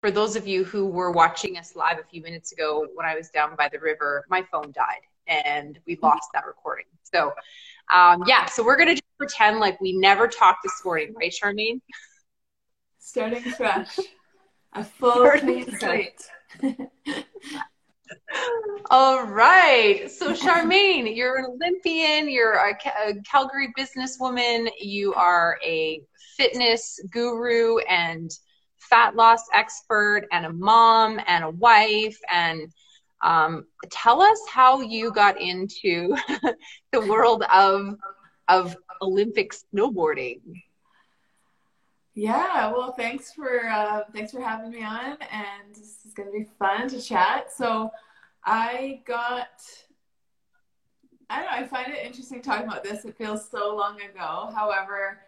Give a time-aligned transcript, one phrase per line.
[0.00, 3.16] for those of you who were watching us live a few minutes ago when I
[3.16, 6.86] was down by the river, my phone died and we lost that recording.
[7.02, 7.32] So,
[7.92, 11.32] um, yeah, so we're going to just pretend like we never talked this morning, right,
[11.32, 11.80] Charmaine?
[12.98, 13.98] Starting fresh.
[14.74, 16.22] A full clean slate.
[18.90, 20.10] All right.
[20.10, 22.76] So, Charmaine, you're an Olympian, you're a,
[23.06, 26.02] a, Calgary businesswoman, you are a
[26.36, 28.30] fitness guru and
[28.78, 32.18] fat loss expert, and a mom, and a wife.
[32.32, 32.72] And
[33.22, 36.16] um, tell us how you got into
[36.92, 37.96] the world of,
[38.48, 40.40] of Olympic snowboarding.
[42.14, 46.36] Yeah, well, thanks for uh, thanks for having me on, and this is going to
[46.36, 47.52] be fun to chat.
[47.56, 47.92] So,
[48.44, 49.62] I got,
[51.30, 53.04] I don't know, I find it interesting talking about this.
[53.04, 54.50] It feels so long ago.
[54.54, 55.20] However,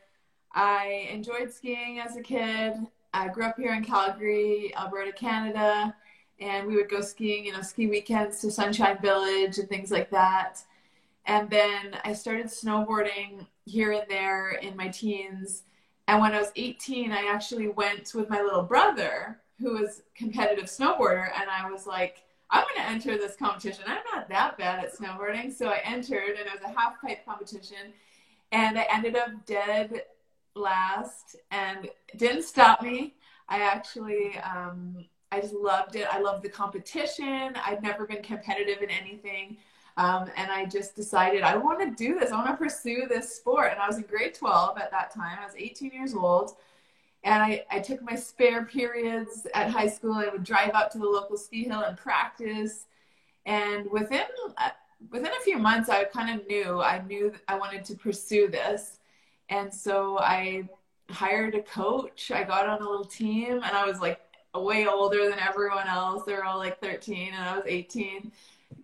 [0.52, 2.74] I enjoyed skiing as a kid.
[3.12, 5.94] I grew up here in Calgary, Alberta, Canada,
[6.40, 10.10] and we would go skiing, you know, ski weekends to Sunshine Village and things like
[10.10, 10.62] that.
[11.26, 15.64] And then I started snowboarding here and there in my teens
[16.10, 20.64] and when I was 18, I actually went with my little brother, who was competitive
[20.64, 23.84] snowboarder, and I was like, I'm going to enter this competition.
[23.86, 25.52] I'm not that bad at snowboarding.
[25.52, 27.92] So I entered, and it was a half pipe competition,
[28.50, 30.02] and I ended up dead
[30.54, 33.14] last, and didn't stop me.
[33.48, 36.06] I actually, um, I just loved it.
[36.10, 37.54] I loved the competition.
[37.64, 39.58] I'd never been competitive in anything.
[39.96, 42.30] Um, and I just decided I want to do this.
[42.30, 43.72] I want to pursue this sport.
[43.72, 45.38] And I was in grade 12 at that time.
[45.40, 46.52] I was 18 years old.
[47.22, 50.14] And I, I took my spare periods at high school.
[50.14, 52.86] I would drive up to the local ski hill and practice.
[53.44, 54.24] And within
[54.56, 54.70] uh,
[55.10, 58.99] within a few months, I kind of knew I knew I wanted to pursue this.
[59.50, 60.68] And so I
[61.10, 62.30] hired a coach.
[62.30, 64.20] I got on a little team, and I was like
[64.54, 66.24] way older than everyone else.
[66.24, 68.32] They're all like 13, and I was 18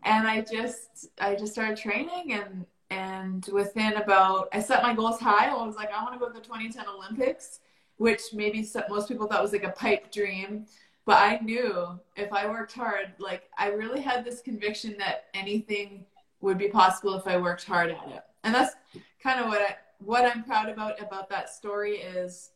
[0.05, 5.21] and I just I just started training and and within about I set my goals
[5.21, 5.49] high.
[5.49, 7.60] I was like I want to go to the 2010 Olympics,
[7.97, 10.66] which maybe most people thought was like a pipe dream,
[11.05, 16.06] but I knew if I worked hard, like I really had this conviction that anything
[16.41, 18.22] would be possible if I worked hard at it.
[18.44, 18.75] And that's
[19.21, 22.50] kind of what I what I'm proud about about that story is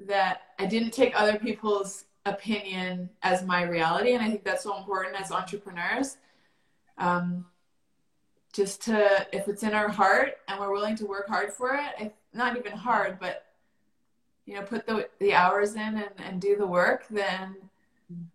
[0.00, 4.76] that I didn't take other people's opinion as my reality and I think that's so
[4.76, 6.18] important as entrepreneurs
[6.98, 7.46] um,
[8.52, 11.92] just to if it's in our heart and we're willing to work hard for it
[11.98, 13.46] if, not even hard but
[14.44, 17.56] you know put the, the hours in and, and do the work then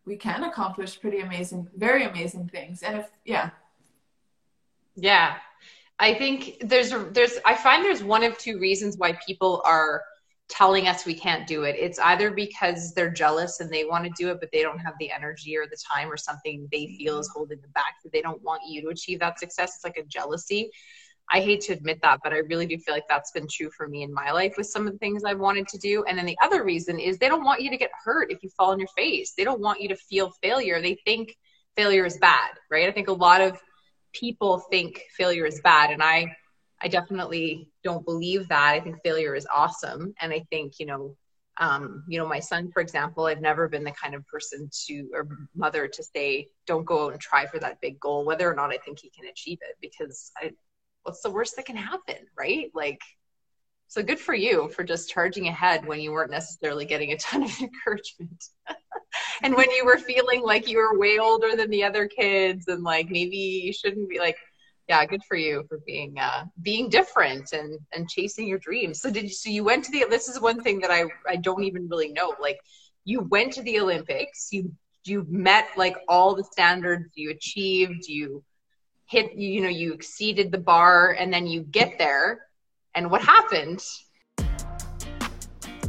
[0.05, 2.83] we can accomplish pretty amazing very amazing things.
[2.83, 3.51] And if yeah.
[4.95, 5.35] Yeah
[5.99, 10.01] i think there's there's i find there's one of two reasons why people are
[10.49, 11.75] telling us we can't do it.
[11.79, 14.93] It's either because they're jealous and they want to do it, but they don't have
[14.99, 17.39] the energy or the time or something they feel is mm-hmm.
[17.39, 19.75] holding them back that they don't want you to achieve that success.
[19.75, 20.69] It's like a jealousy.
[21.31, 23.87] I hate to admit that, but I really do feel like that's been true for
[23.87, 26.03] me in my life with some of the things I've wanted to do.
[26.03, 28.49] And then the other reason is they don't want you to get hurt if you
[28.49, 29.33] fall on your face.
[29.35, 30.81] They don't want you to feel failure.
[30.81, 31.35] They think
[31.77, 32.89] failure is bad, right?
[32.89, 33.57] I think a lot of
[34.13, 35.91] people think failure is bad.
[35.91, 36.35] And I
[36.81, 38.73] I definitely don't believe that.
[38.73, 40.13] I think failure is awesome.
[40.19, 41.15] And I think, you know,
[41.57, 45.09] um, you know, my son, for example, I've never been the kind of person to
[45.13, 48.55] or mother to say, don't go out and try for that big goal, whether or
[48.55, 50.51] not I think he can achieve it, because I,
[51.03, 52.69] what's the worst that can happen, right?
[52.73, 52.99] Like,
[53.87, 57.43] so good for you for just charging ahead when you weren't necessarily getting a ton
[57.43, 58.43] of encouragement.
[59.43, 62.83] and when you were feeling like you were way older than the other kids and
[62.83, 64.37] like maybe you shouldn't be like
[64.87, 68.99] yeah good for you for being uh being different and and chasing your dreams.
[68.99, 71.35] So did you so you went to the this is one thing that i i
[71.35, 72.59] don't even really know like
[73.05, 74.71] you went to the olympics you
[75.05, 78.43] you met like all the standards you achieved you
[79.05, 82.45] hit you know you exceeded the bar and then you get there
[82.95, 83.83] and what happened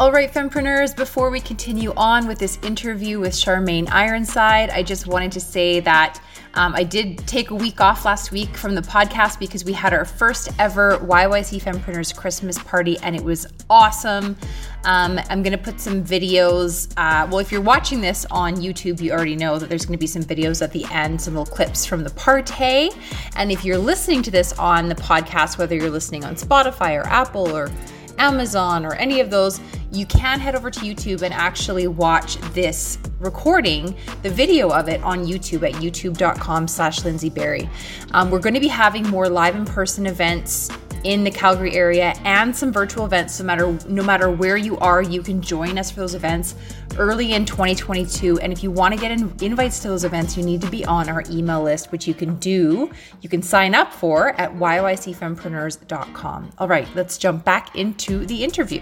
[0.00, 5.06] all right, fempreneurs, before we continue on with this interview with Charmaine Ironside, I just
[5.06, 6.20] wanted to say that
[6.55, 9.94] um, I did take a week off last week from the podcast because we had
[9.94, 14.37] our first ever YYC Fempreneurs Christmas party and it was awesome.
[14.82, 16.93] Um, I'm going to put some videos.
[16.97, 20.00] Uh, well, if you're watching this on YouTube, you already know that there's going to
[20.00, 22.90] be some videos at the end, some little clips from the party.
[23.37, 27.06] And if you're listening to this on the podcast, whether you're listening on Spotify or
[27.06, 27.70] Apple or
[28.19, 29.61] Amazon or any of those,
[29.94, 35.02] you can head over to YouTube and actually watch this recording, the video of it
[35.02, 37.69] on YouTube at youtube.com slash Lindsay Berry.
[38.12, 40.70] Um, we're going to be having more live in person events
[41.05, 43.38] in the Calgary area and some virtual events.
[43.38, 46.55] No matter no matter where you are, you can join us for those events
[46.99, 48.38] early in 2022.
[48.40, 50.85] And if you want to get in, invites to those events, you need to be
[50.85, 52.90] on our email list, which you can do.
[53.20, 56.50] You can sign up for at yycfempreneurs.com.
[56.58, 58.81] All right, let's jump back into the interview.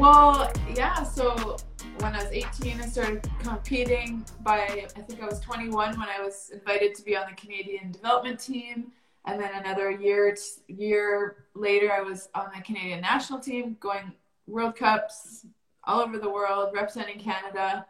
[0.00, 1.02] Well, yeah.
[1.02, 1.58] So
[1.98, 4.24] when I was 18, I started competing.
[4.40, 7.92] By I think I was 21 when I was invited to be on the Canadian
[7.92, 8.92] development team,
[9.26, 10.34] and then another year
[10.68, 14.14] year later, I was on the Canadian national team, going
[14.46, 15.44] World Cups
[15.84, 17.84] all over the world, representing Canada,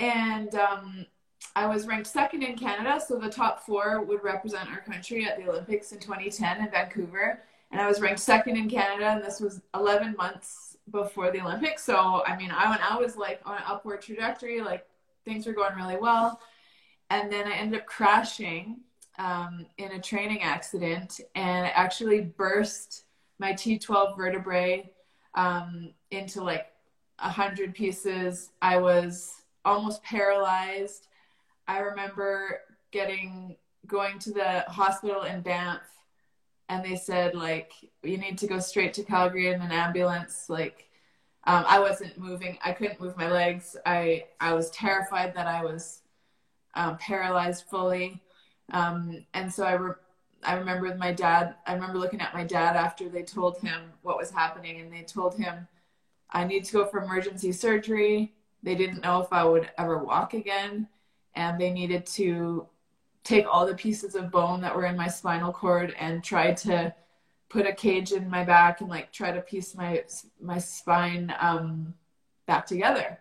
[0.00, 1.06] and um,
[1.54, 3.00] I was ranked second in Canada.
[3.00, 7.40] So the top four would represent our country at the Olympics in 2010 in Vancouver,
[7.70, 10.63] and I was ranked second in Canada, and this was 11 months
[11.02, 11.84] before the Olympics.
[11.84, 14.86] So I mean, I when I was like on an upward trajectory, like
[15.24, 16.40] things were going really well,
[17.10, 18.78] and then I ended up crashing
[19.18, 23.04] um, in a training accident and actually burst
[23.38, 24.90] my T12 vertebrae
[25.34, 26.72] um, into like
[27.18, 28.50] a hundred pieces.
[28.62, 31.08] I was almost paralyzed.
[31.66, 32.60] I remember
[32.92, 33.56] getting
[33.86, 35.82] going to the hospital in Banff
[36.68, 37.72] and they said like
[38.02, 40.46] you need to go straight to Calgary in an ambulance.
[40.48, 40.88] Like
[41.44, 42.58] um, I wasn't moving.
[42.64, 43.76] I couldn't move my legs.
[43.84, 46.02] I I was terrified that I was
[46.74, 48.22] um, paralyzed fully.
[48.72, 49.94] Um, and so I re-
[50.42, 51.56] I remember with my dad.
[51.66, 55.02] I remember looking at my dad after they told him what was happening, and they
[55.02, 55.68] told him
[56.30, 58.34] I need to go for emergency surgery.
[58.62, 60.88] They didn't know if I would ever walk again,
[61.34, 62.66] and they needed to
[63.24, 66.94] take all the pieces of bone that were in my spinal cord and try to
[67.48, 70.04] put a cage in my back and like try to piece my
[70.40, 71.94] my spine um,
[72.46, 73.18] back together.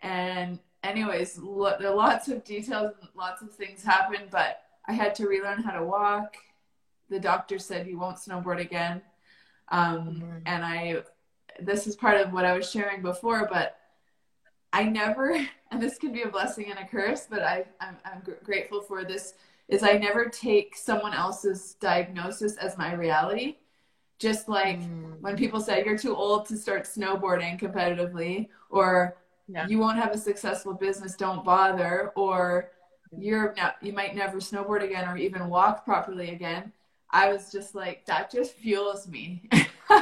[0.00, 4.92] And anyways, lo- there are lots of details and lots of things happened, but I
[4.92, 6.36] had to relearn how to walk.
[7.10, 9.02] The doctor said you won't snowboard again.
[9.70, 10.38] Um, mm-hmm.
[10.46, 11.02] And I,
[11.60, 13.76] this is part of what I was sharing before, but
[14.76, 15.32] I never,
[15.70, 19.04] and this can be a blessing and a curse, but I, I'm, I'm grateful for
[19.04, 19.34] this,
[19.68, 23.56] is I never take someone else's diagnosis as my reality.
[24.18, 25.20] Just like mm.
[25.20, 29.16] when people say you're too old to start snowboarding competitively, or
[29.48, 29.66] yeah.
[29.66, 32.70] you won't have a successful business, don't bother, or
[33.16, 36.72] you're not, you might never snowboard again or even walk properly again.
[37.10, 39.48] I was just like, that just fuels me,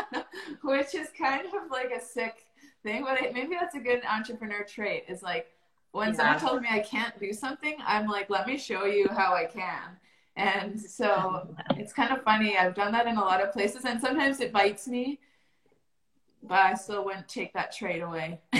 [0.62, 2.44] which is kind of like a sick
[2.84, 5.04] thing, but maybe that's a good entrepreneur trait.
[5.08, 5.48] Is like
[5.90, 6.14] when yeah.
[6.14, 9.46] someone tells me I can't do something, I'm like, let me show you how I
[9.46, 9.96] can.
[10.36, 12.56] And so it's kind of funny.
[12.56, 15.18] I've done that in a lot of places, and sometimes it bites me,
[16.42, 18.40] but I still wouldn't take that trait away.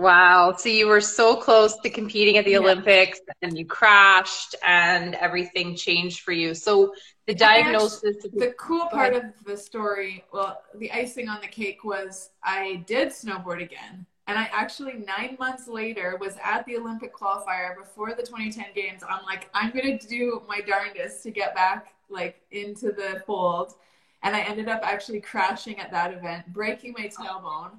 [0.00, 0.54] wow.
[0.56, 2.58] So you were so close to competing at the yeah.
[2.58, 6.54] Olympics, and you crashed, and everything changed for you.
[6.54, 6.92] So
[7.26, 11.84] the diagnosis actually, the cool part of the story well the icing on the cake
[11.84, 17.14] was i did snowboard again and i actually nine months later was at the olympic
[17.14, 21.94] qualifier before the 2010 games i'm like i'm gonna do my darndest to get back
[22.08, 23.74] like into the fold
[24.22, 27.72] and i ended up actually crashing at that event breaking my tailbone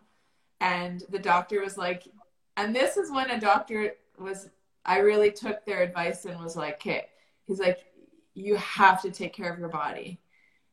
[0.61, 2.03] and the doctor was like
[2.55, 4.49] and this is when a doctor was
[4.85, 7.07] i really took their advice and was like okay
[7.45, 7.87] he's like
[8.37, 10.19] you have to take care of your body.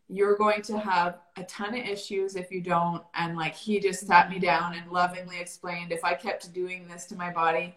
[0.08, 3.02] You're going to have a ton of issues if you don't.
[3.14, 7.06] And like he just sat me down and lovingly explained if I kept doing this
[7.06, 7.74] to my body,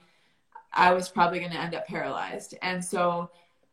[0.73, 2.55] I was probably going to end up paralyzed.
[2.61, 3.31] And so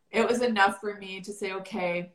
[0.09, 2.13] it was enough for me to say, okay,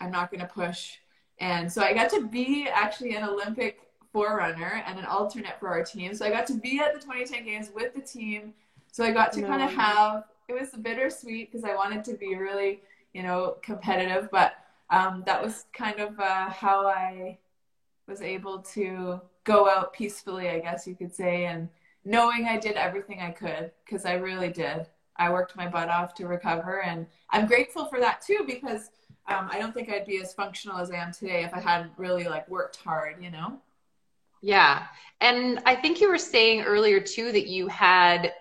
[0.00, 0.96] I'm not going to push.
[1.38, 3.80] And so I got to be actually an Olympic
[4.12, 6.14] forerunner and an alternate for our team.
[6.14, 8.54] So I got to be at the 2010 games with the team.
[8.90, 12.36] So I got to kind of have, it was bittersweet because I wanted to be
[12.36, 14.28] really you know, competitive.
[14.30, 14.54] But
[14.90, 17.38] um, that was kind of uh, how I
[18.08, 21.68] was able to go out peacefully, I guess you could say, and
[22.04, 24.86] knowing I did everything I could because I really did.
[25.16, 28.90] I worked my butt off to recover, and I'm grateful for that too because
[29.28, 31.92] um, I don't think I'd be as functional as I am today if I hadn't
[31.96, 33.60] really like worked hard, you know.
[34.42, 34.86] Yeah,
[35.20, 38.32] and I think you were saying earlier too that you had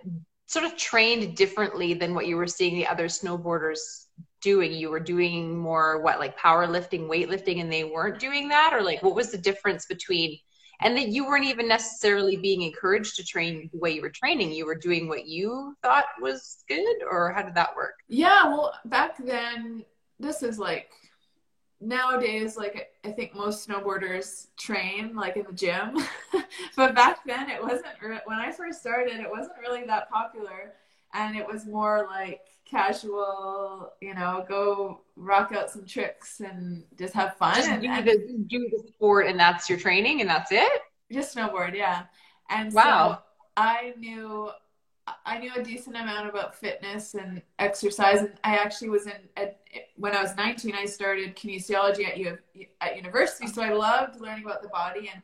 [0.48, 4.08] sort of trained differently than what you were seeing the other snowboarders
[4.42, 4.74] doing?
[4.74, 9.02] You were doing more what like powerlifting, weightlifting, and they weren't doing that, or like
[9.02, 10.38] what was the difference between?
[10.84, 14.52] And that you weren't even necessarily being encouraged to train the way you were training.
[14.52, 17.94] You were doing what you thought was good, or how did that work?
[18.08, 19.86] Yeah, well, back then,
[20.20, 20.90] this is like
[21.82, 25.98] nowadays like i think most snowboarders train like in the gym
[26.76, 27.86] but back then it wasn't
[28.26, 30.74] when i first started it wasn't really that popular
[31.14, 37.14] and it was more like casual, you know, go rock out some tricks and just
[37.14, 37.56] have fun.
[37.56, 40.82] Just and, do, and the, do the sport and that's your training and that's it?
[41.12, 42.04] just snowboard, yeah.
[42.50, 43.20] And Wow.
[43.20, 43.24] so
[43.58, 44.50] I knew
[45.26, 48.20] I knew a decent amount about fitness and exercise.
[48.20, 49.60] And I actually was in at,
[49.98, 50.74] when I was 19.
[50.76, 52.38] I started kinesiology at U,
[52.82, 55.10] at university, so I loved learning about the body.
[55.14, 55.22] And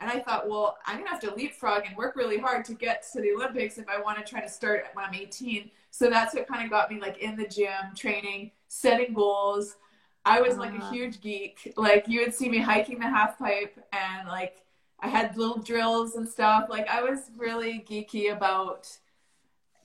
[0.00, 3.04] and I thought, well, I'm gonna have to leapfrog and work really hard to get
[3.12, 5.70] to the Olympics if I want to try to start when I'm 18.
[5.90, 9.76] So that's what kind of got me like in the gym, training, setting goals.
[10.24, 10.92] I was like a Uh-huh.
[10.92, 11.72] huge geek.
[11.76, 14.64] Like you would see me hiking the half pipe and like
[15.00, 16.68] I had little drills and stuff.
[16.68, 18.86] Like I was really geeky about,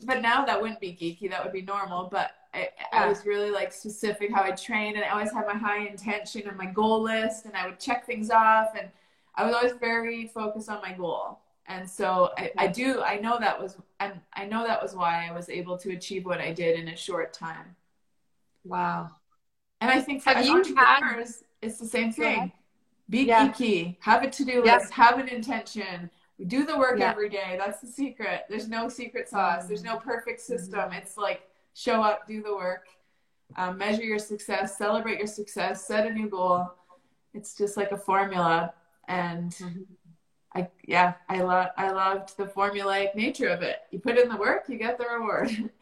[0.03, 1.29] but now that wouldn't be geeky.
[1.29, 2.09] That would be normal.
[2.11, 5.55] But I, I was really like specific how I trained, and I always had my
[5.55, 8.89] high intention and my goal list, and I would check things off, and
[9.35, 11.39] I was always very focused on my goal.
[11.67, 13.01] And so I, I do.
[13.01, 16.25] I know that was, and I know that was why I was able to achieve
[16.25, 17.75] what I did in a short time.
[18.63, 19.09] Wow.
[19.81, 22.51] And I think for Have as had- entrepreneurs, it's the same thing.
[23.09, 23.49] Be Yeah.
[23.49, 23.97] geeky.
[23.99, 24.77] Have a to-do Yeah.
[24.77, 24.93] list.
[24.93, 26.09] Have an intention.
[26.47, 27.11] Do the work Yeah.
[27.11, 27.55] every day.
[27.57, 28.45] That's the secret.
[28.49, 29.67] There's no secret sauce.
[29.67, 30.79] There's no perfect system.
[30.79, 30.93] Mm-hmm.
[30.93, 32.87] It's like show up, do the work,
[33.57, 36.69] um, measure your success, celebrate your success, set a new goal.
[37.33, 38.73] It's just like a formula.
[39.07, 39.81] And Mm-hmm.
[40.55, 43.77] I yeah, I love I loved the formulaic nature of it.
[43.91, 45.51] You put in the work, you get the reward.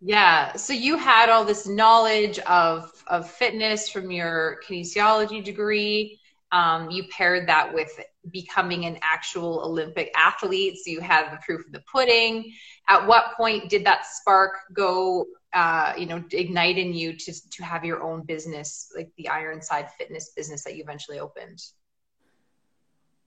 [0.00, 0.54] Yeah.
[0.56, 6.18] So you had all this knowledge of of fitness from your kinesiology degree.
[6.50, 7.90] Um, you paired that with
[8.30, 10.78] becoming an actual Olympic athlete.
[10.78, 12.52] So you have the proof of the pudding.
[12.88, 15.26] At what point did that spark go?
[15.52, 19.90] Uh, you know, ignite in you to to have your own business, like the Ironside
[19.98, 21.62] Fitness business that you eventually opened.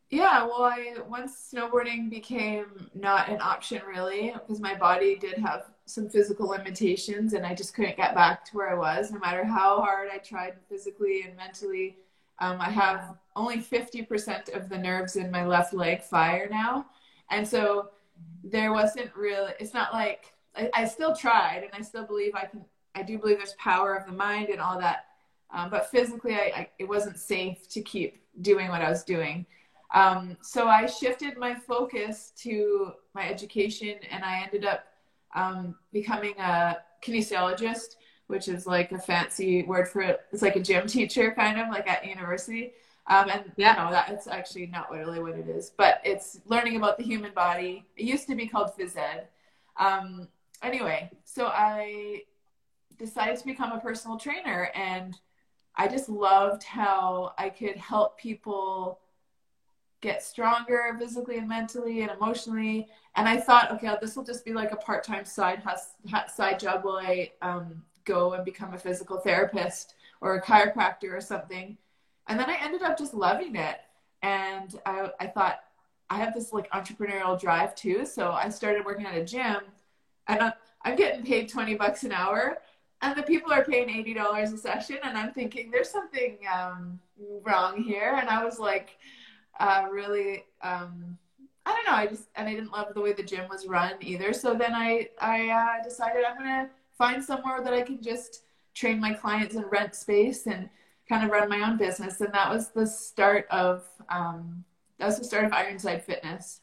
[0.10, 5.72] Yeah, well, I once snowboarding became not an option really because my body did have
[5.88, 9.44] some physical limitations and I just couldn't get back to where I was no matter
[9.44, 11.98] how hard I tried physically and mentally.
[12.40, 16.86] Um, I have only 50% of the nerves in my left leg fire now.
[17.30, 17.90] And so
[18.44, 22.46] there wasn't really, it's not like, I, I still tried and I still believe I
[22.46, 22.64] can,
[22.94, 25.06] I do believe there's power of the mind and all that.
[25.54, 29.46] Um, but physically, I, I, it wasn't safe to keep doing what I was doing.
[29.94, 34.86] Um, so I shifted my focus to my education and I ended up
[35.36, 37.96] um, becoming a kinesiologist,
[38.28, 40.22] which is like a fancy word for it.
[40.32, 42.74] It's like a gym teacher, kind of like at university.
[43.08, 43.76] Um, and Yeah.
[43.78, 47.34] you know that actually not really what it is, but it's learning about the human
[47.34, 47.86] body.
[47.96, 49.28] It used to be called phys ed.
[49.78, 50.28] Um,
[50.64, 52.24] anyway, so I
[52.98, 55.20] decided to become a personal trainer, and
[55.76, 59.02] I just loved how I could help people
[60.02, 62.88] get stronger physically and mentally and emotionally.
[63.16, 65.96] And I thought, okay, this will just be like a part-time side hus-
[66.34, 71.22] side job while I um, go and become a physical therapist or a chiropractor or
[71.22, 71.78] something.
[72.28, 73.82] And then I ended up just loving it.
[74.22, 75.60] And I, I thought,
[76.10, 78.06] I have this like entrepreneurial drive too.
[78.06, 79.58] So I started working at a gym
[80.28, 82.60] and I'm, I'm getting paid 20 bucks an hour
[83.02, 84.98] and the people are paying $80 a session.
[85.04, 87.00] And I'm thinking there's something um,
[87.44, 88.18] wrong here.
[88.20, 88.98] And I was like,
[89.60, 91.18] uh, really, um,
[91.66, 91.98] I don't know.
[91.98, 94.34] I just, and I didn't love the way the gym was run either.
[94.34, 98.44] So then I, I uh, decided I'm going to find somewhere that I can just
[98.74, 100.70] train my clients and rent space and
[101.08, 102.22] kind of run my own business.
[102.22, 104.64] And that was the start of, um,
[105.00, 106.62] that was the start of Ironside Fitness.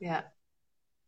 [0.00, 0.22] Yeah.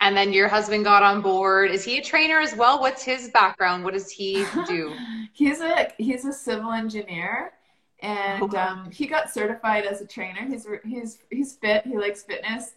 [0.01, 1.71] And then your husband got on board.
[1.71, 2.81] Is he a trainer as well?
[2.81, 3.85] What's his background?
[3.85, 4.95] What does he do?
[5.33, 7.53] he's a he's a civil engineer,
[8.01, 10.47] and Oh, um, he got certified as a trainer.
[10.47, 11.87] He's he's he's fit.
[11.87, 12.75] He likes fitness.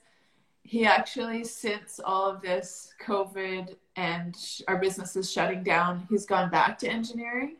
[0.70, 6.52] He actually, since all of this COVID and sh- our businesses shutting down, he's gone
[6.52, 7.56] back to engineering.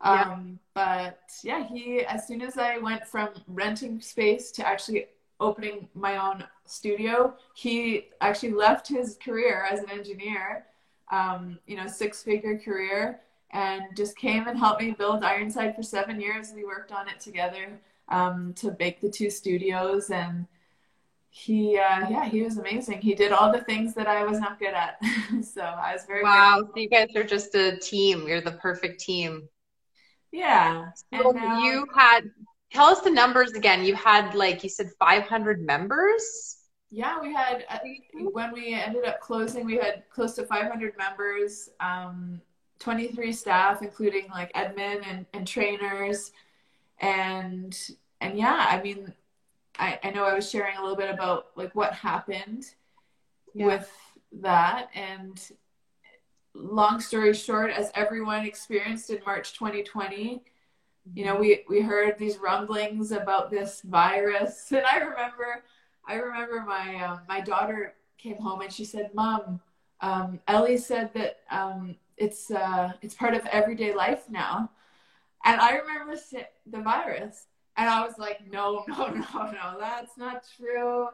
[0.00, 0.22] Yeah.
[0.22, 5.06] Um, but yeah, he as soon as I went from renting space to actually
[5.40, 10.66] opening my own studio, he actually left his career as an engineer,
[11.10, 15.82] um, you know, six figure career, and just came and helped me build Ironside for
[15.82, 16.52] seven years.
[16.54, 20.46] We worked on it together um, to make the two studios, and
[21.38, 23.02] he, uh, yeah, he was amazing.
[23.02, 24.96] He did all the things that I was not good at,
[25.44, 26.62] so I was very Wow.
[26.74, 28.26] So you guys are just a team.
[28.26, 29.46] You're the perfect team.
[30.32, 30.92] yeah.
[31.12, 32.22] So And now- you had,
[32.72, 33.84] tell us the numbers again.
[33.84, 36.56] You had, like, you said 500 members?
[36.90, 37.80] Yeah, we had uh,
[38.32, 42.40] when we ended up closing, we had close to 500 members, um,
[42.78, 46.30] 23 staff, including like admin and, and trainers,
[47.00, 47.76] and
[48.20, 49.12] and yeah, I mean,
[49.78, 52.66] I, I know I was sharing a little bit about like what happened
[53.54, 53.90] with
[54.40, 55.40] that, and
[56.54, 60.42] long story short, as everyone experienced in March 2020,
[61.14, 64.66] you know, we, we heard these rumblings about this virus.
[64.72, 65.62] And I remember,
[66.06, 69.60] I remember my, uh, my daughter came home and she said, mom,
[70.00, 74.70] um, Ellie said that, um, it's, uh, it's part of everyday life now.
[75.44, 76.16] And I remember
[76.66, 81.08] the virus and I was like, no, no, no, no, that's not true.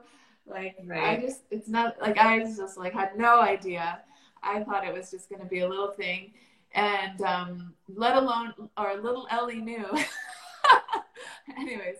[0.46, 1.18] Like, right.
[1.18, 4.00] I just, it's not like, I was just like, had no idea.
[4.42, 6.32] I thought it was just going to be a little thing.
[6.74, 9.86] And um, let alone, or little Ellie knew.
[11.58, 11.96] Anyways,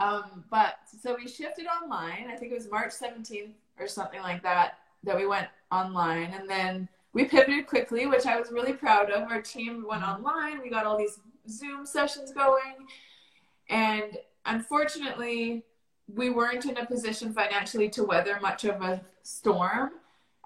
[0.00, 2.28] um, but so we shifted online.
[2.32, 6.32] I think it was March 17th or something like that that we went online.
[6.32, 9.30] And then we pivoted quickly, which I was really proud of.
[9.30, 10.24] Our team went mm-hmm.
[10.24, 10.60] online.
[10.60, 12.86] We got all these Zoom sessions going.
[13.68, 15.64] And unfortunately,
[16.12, 19.92] we weren't in a position financially to weather much of a storm.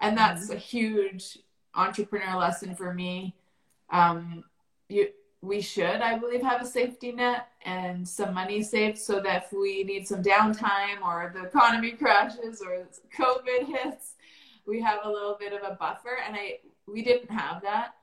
[0.01, 0.53] And that's mm-hmm.
[0.53, 1.37] a huge
[1.75, 3.35] entrepreneur lesson for me.
[3.89, 4.43] Um,
[4.87, 5.09] you,
[5.41, 9.53] we should, I believe, have a safety net and some money saved so that if
[9.53, 14.13] we need some downtime or the economy crashes or COVID hits,
[14.65, 16.19] we have a little bit of a buffer.
[16.25, 17.95] And I, we didn't have that.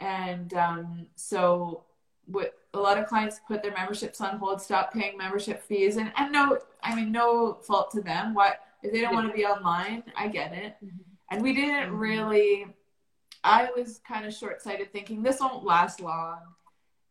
[0.00, 1.84] And um, so
[2.74, 6.32] a lot of clients put their memberships on hold, stop paying membership fees, and and
[6.32, 8.34] no, I mean no fault to them.
[8.34, 10.02] What if they don't want to be online?
[10.16, 10.76] I get it.
[10.84, 10.96] Mm-hmm.
[11.30, 11.96] And we didn't mm-hmm.
[11.96, 12.66] really.
[13.44, 16.40] I was kind of short sighted, thinking this won't last long.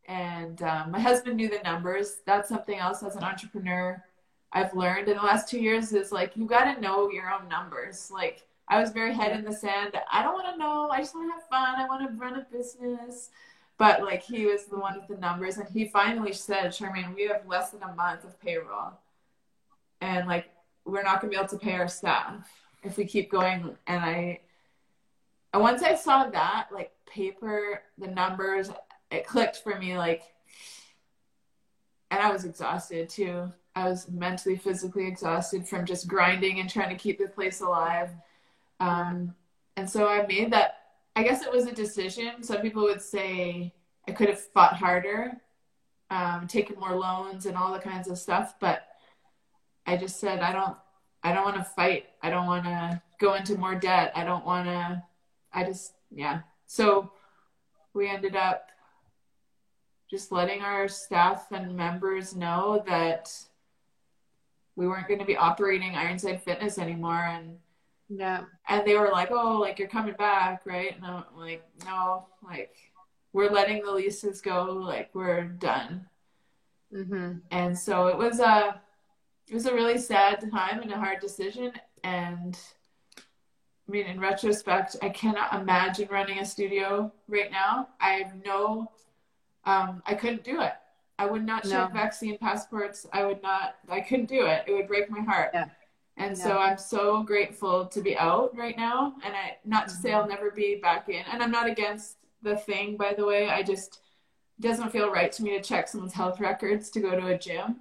[0.07, 2.17] And um, my husband knew the numbers.
[2.25, 4.03] That's something else as an entrepreneur
[4.51, 7.47] I've learned in the last two years is like you got to know your own
[7.47, 8.09] numbers.
[8.11, 9.93] Like I was very head in the sand.
[10.11, 10.89] I don't want to know.
[10.89, 11.79] I just want to have fun.
[11.79, 13.29] I want to run a business.
[13.77, 17.27] But like he was the one with the numbers, and he finally said, "Charmaine, we
[17.27, 18.93] have less than a month of payroll,
[20.01, 20.49] and like
[20.85, 22.49] we're not gonna be able to pay our staff
[22.83, 24.39] if we keep going." And I,
[25.53, 28.71] and once I saw that, like paper, the numbers,
[29.11, 29.97] it clicked for me.
[29.97, 30.23] Like,
[32.09, 33.51] and I was exhausted too.
[33.75, 38.09] I was mentally, physically exhausted from just grinding and trying to keep the place alive.
[38.79, 39.35] Um,
[39.75, 40.76] and so I made that
[41.17, 42.43] I guess it was a decision.
[42.43, 43.73] Some people would say
[44.07, 45.31] I could have fought harder,
[46.11, 48.83] um, taken more loans and all the kinds of stuff, but
[49.87, 50.77] I just said I don't
[51.23, 52.05] I don't want to fight.
[52.21, 54.11] I don't want to go into more debt.
[54.13, 55.01] I don't want to
[55.51, 56.41] I just yeah.
[56.67, 57.11] So
[57.95, 58.69] we ended up
[60.11, 63.33] just letting our staff and members know that
[64.75, 67.57] we weren't going to be operating Ironside Fitness anymore and
[68.09, 68.43] yeah.
[68.67, 72.75] And they were like, "Oh, like you're coming back, right?" And I'm like, "No, like
[73.33, 74.65] we're letting the leases go.
[74.65, 76.07] Like we're done."
[76.93, 77.39] Mm-hmm.
[77.51, 78.81] And so it was a
[79.47, 81.71] it was a really sad time and a hard decision.
[82.03, 82.57] And
[83.87, 87.89] I mean, in retrospect, I cannot imagine running a studio right now.
[88.01, 88.91] I have no,
[89.65, 90.73] um, I couldn't do it.
[91.19, 91.71] I would not no.
[91.71, 93.07] check vaccine passports.
[93.11, 93.75] I would not.
[93.89, 94.65] I couldn't do it.
[94.67, 95.51] It would break my heart.
[95.53, 95.69] Yeah.
[96.17, 96.43] And yeah.
[96.43, 99.13] so I'm so grateful to be out right now.
[99.23, 100.01] And I, not to mm-hmm.
[100.01, 101.23] say I'll never be back in.
[101.31, 103.49] And I'm not against the thing, by the way.
[103.49, 103.99] I just,
[104.59, 107.77] doesn't feel right to me to check someone's health records to go to a gym.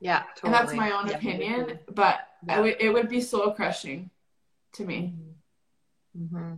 [0.00, 0.42] Yeah, totally.
[0.44, 2.56] And that's my own yeah, opinion, but yeah.
[2.56, 4.10] w- it would be soul crushing
[4.74, 5.14] to me.
[6.16, 6.36] Mm-hmm.
[6.36, 6.54] mm-hmm.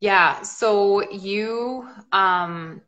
[0.00, 0.42] Yeah.
[0.42, 2.82] So you, um,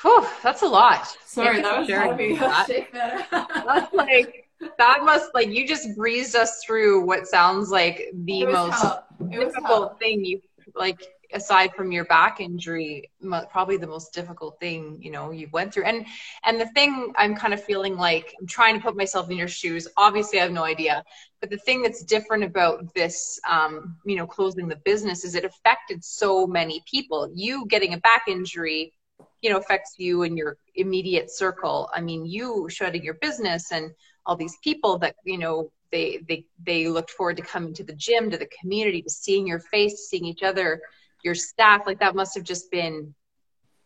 [0.00, 1.06] whew, that's a lot.
[1.26, 2.36] Sorry, that was heavy.
[2.36, 2.68] That.
[3.66, 4.43] that's like
[4.78, 8.84] that must like you just breezed us through what sounds like the most
[9.30, 10.40] difficult thing you
[10.74, 11.00] like
[11.32, 13.10] aside from your back injury
[13.50, 15.84] probably the most difficult thing you know you went through.
[15.84, 16.06] And
[16.44, 19.48] and the thing i'm kind of feeling like i'm trying to put myself in your
[19.48, 21.02] shoes obviously i have no idea
[21.44, 25.44] but the thing that's different about this um, you know closing the business is it
[25.44, 27.30] affected so many people.
[27.34, 28.94] You getting a back injury
[29.42, 31.90] you know affects you and your immediate circle.
[31.92, 33.90] I mean you shutting your business and
[34.26, 37.94] all these people that you know they they they looked forward to coming to the
[37.94, 40.80] gym to the community to seeing your face seeing each other.
[41.22, 43.14] Your staff like that must have just been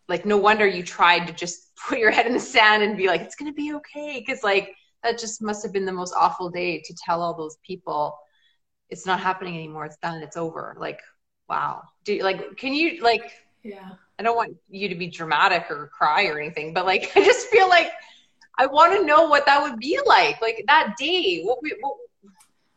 [0.09, 3.07] like no wonder you tried to just put your head in the sand and be
[3.07, 6.15] like it's going to be okay because like that just must have been the most
[6.19, 8.17] awful day to tell all those people
[8.91, 9.85] it's not happening anymore.
[9.85, 10.23] It's done.
[10.23, 10.77] It's over.
[10.81, 11.01] Like
[11.49, 11.83] wow.
[12.05, 13.91] Do like can you like yeah.
[14.19, 17.49] I don't want you to be dramatic or cry or anything but like i just
[17.49, 17.91] feel like
[18.59, 20.41] I want to know what that would be like.
[20.43, 21.97] Like that day, what what,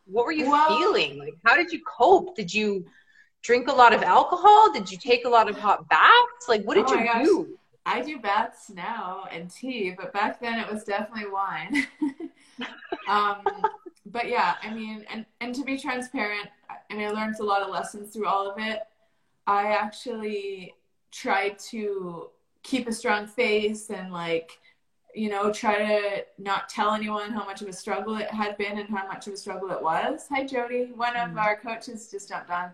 [0.05, 1.19] what were you well, feeling?
[1.19, 2.35] Like how did you cope?
[2.35, 2.85] Did you
[3.41, 4.71] drink a lot of alcohol?
[4.71, 6.47] Did you take a lot of hot baths?
[6.47, 7.25] Like what did oh you gosh.
[7.25, 7.57] do?
[7.85, 11.87] I do baths now and tea, but back then it was definitely wine.
[13.09, 13.41] um,
[14.05, 17.63] but yeah, I mean, and and to be transparent, I mean, I learned a lot
[17.63, 18.81] of lessons through all of it.
[19.47, 20.75] I actually
[21.11, 22.29] tried to
[22.63, 24.59] keep a strong face and like
[25.15, 28.77] you know try to not tell anyone how much of a struggle it had been
[28.77, 30.27] and how much of a struggle it was.
[30.29, 30.91] Hi jody.
[30.95, 31.37] One of mm.
[31.37, 32.71] our coaches just jumped on.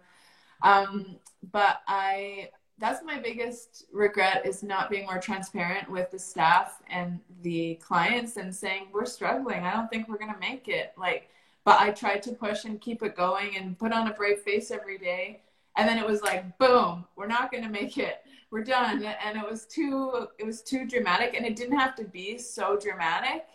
[0.62, 1.18] Um,
[1.52, 7.20] but i that's my biggest regret is not being more transparent with the staff and
[7.42, 9.64] the clients and saying we're struggling.
[9.64, 10.94] I don't think we're going to make it.
[10.98, 11.30] Like
[11.68, 14.72] but i tried to push and keep it going and put on a brave face
[14.72, 15.42] every day
[15.78, 18.24] and then it was like boom we're not going to make it.
[18.52, 19.04] We're done.
[19.04, 22.78] And it was too it was too dramatic and it didn't have to be so
[22.82, 23.48] dramatic.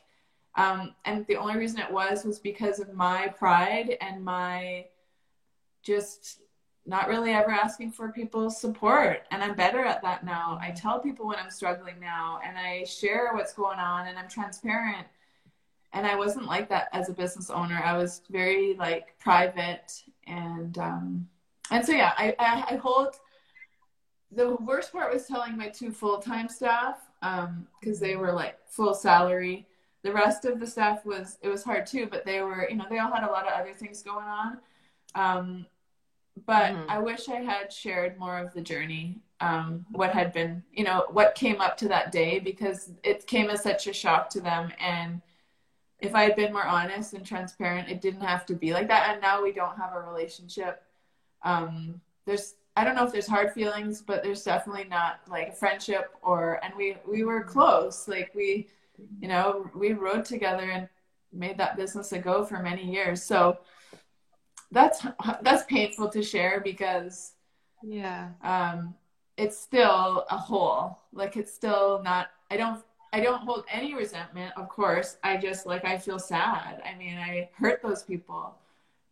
[0.57, 4.87] Um, and the only reason it was was because of my pride and my
[5.83, 6.41] just
[6.85, 9.23] not really ever asking for people's support.
[9.31, 10.59] And i'm better at that now.
[10.61, 14.29] I tell people when i'm struggling now and i share what's going on and i'm
[14.29, 15.07] transparent.
[15.95, 17.81] And i wasn't like that as a business owner.
[17.83, 21.29] I was very like private and um
[21.71, 23.17] and so yeah i i, I hold
[24.35, 28.95] the worst part was telling my two full-time staff because um, they were like full
[28.95, 29.67] salary.
[30.03, 32.87] The rest of the staff was it was hard too but they were you know
[32.91, 34.59] they all had a lot of other things going on.
[35.15, 35.67] Um,
[36.47, 36.89] but mm-hmm.
[36.89, 41.05] i wish i had shared more of the journey um, what had been you know
[41.11, 44.73] what came up to that day because it came as such a shock to them.
[44.81, 45.21] And
[45.99, 49.11] if i had been more honest and transparent it didn't have to be like that.
[49.13, 50.83] And now we don't have a relationship
[51.45, 55.53] um, there's I don't know if there's hard feelings, but there's definitely not like a
[55.53, 58.09] friendship or and we we were close.
[58.09, 58.69] Like we,
[59.21, 60.89] you know, we rode together and
[61.33, 63.23] made that business a go for many years.
[63.23, 63.59] So
[64.71, 65.07] that's
[65.43, 67.33] that's painful to share because
[67.83, 68.31] yeah.
[68.43, 68.95] Um
[69.37, 70.99] it's still a hole.
[71.13, 75.19] Like it's still not I don't I don't hold any resentment, of course.
[75.23, 76.81] I just like I feel sad.
[76.85, 78.55] I mean, I hurt those people.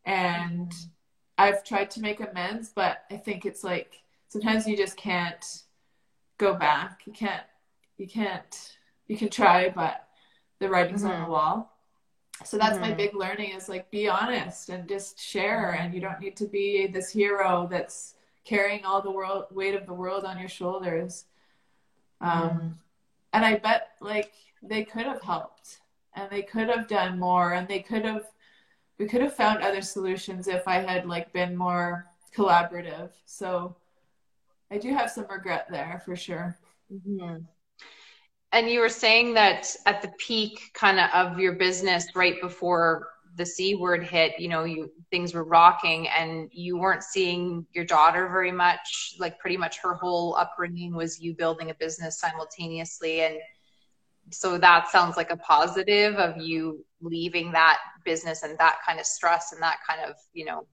[0.06, 0.72] And
[1.40, 5.62] I've tried to make amends, but I think it's like sometimes you just can't
[6.36, 7.00] go back.
[7.06, 7.42] You can't,
[7.96, 8.76] you can't,
[9.08, 10.06] you can try, but
[10.58, 11.12] the writing's mm-hmm.
[11.12, 11.32] on the mm-hmm.
[11.32, 11.76] wall.
[12.44, 12.90] So that's mm-hmm.
[12.90, 15.72] my big learning is like be honest and just share.
[15.72, 19.86] And you don't need to be this hero that's carrying all the world weight of
[19.86, 21.24] the world on your shoulders.
[22.20, 22.68] Um, mm-hmm.
[23.32, 25.80] And I bet like they could have helped
[26.14, 28.24] and they could have done more and they could have
[29.00, 33.08] we could have found other solutions if I had like been more collaborative.
[33.24, 33.74] So
[34.70, 36.58] I do have some regret there for sure.
[36.92, 37.38] Mm-hmm.
[38.52, 43.08] And you were saying that at the peak kind of of your business right before
[43.36, 47.86] the C word hit, you know, you things were rocking and you weren't seeing your
[47.86, 49.14] daughter very much.
[49.18, 53.36] Like pretty much her whole upbringing was you building a business simultaneously and
[54.32, 59.06] so that sounds like a positive of you leaving that business and that kind of
[59.06, 60.66] stress and that kind of you know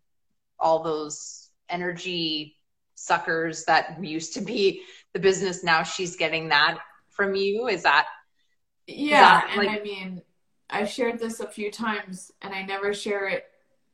[0.59, 2.55] all those energy
[2.95, 4.81] suckers that used to be
[5.13, 8.07] the business now she's getting that from you is that
[8.87, 10.21] yeah that, like, and i mean
[10.69, 13.45] i've shared this a few times and i never share it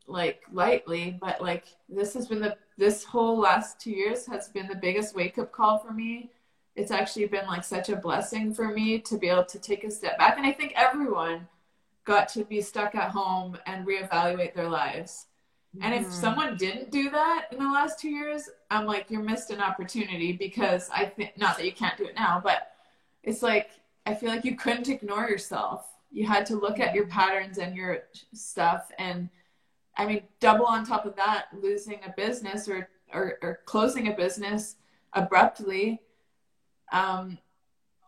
[0.08, 4.68] like lightly but like this has been the this whole last two years has been
[4.68, 6.30] the biggest wake up call for me
[6.76, 9.92] it's actually been like such a blessing for me to be able to take a
[9.92, 10.38] step back.
[10.38, 11.48] And I think everyone
[12.06, 15.28] got to be stuck at home and reevaluate their lives.
[15.76, 15.86] Mm-hmm.
[15.86, 16.22] And if mm-hmm.
[16.22, 20.34] someone didn't do that in the last two years, I'm like, you missed an opportunity
[20.34, 22.72] because I think, not that you can't do it now, but
[23.24, 23.72] it's like,
[24.06, 25.88] I feel like you couldn't ignore yourself.
[26.12, 28.92] You had to look at your patterns and your stuff.
[29.00, 29.30] And
[29.98, 34.14] I mean, double on top of that, losing a business or, or, or closing a
[34.14, 34.76] business
[35.14, 36.02] abruptly
[36.94, 37.40] um,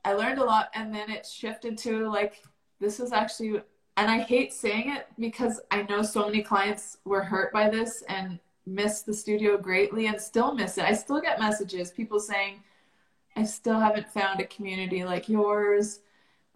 [0.05, 2.43] I learned a lot, and then it shifted to like
[2.79, 3.61] this is actually,
[3.97, 8.03] and I hate saying it because I know so many clients were hurt by this
[8.09, 10.85] and missed the studio greatly, and still miss it.
[10.85, 12.63] I still get messages, people saying,
[13.35, 15.99] "I still haven't found a community like yours.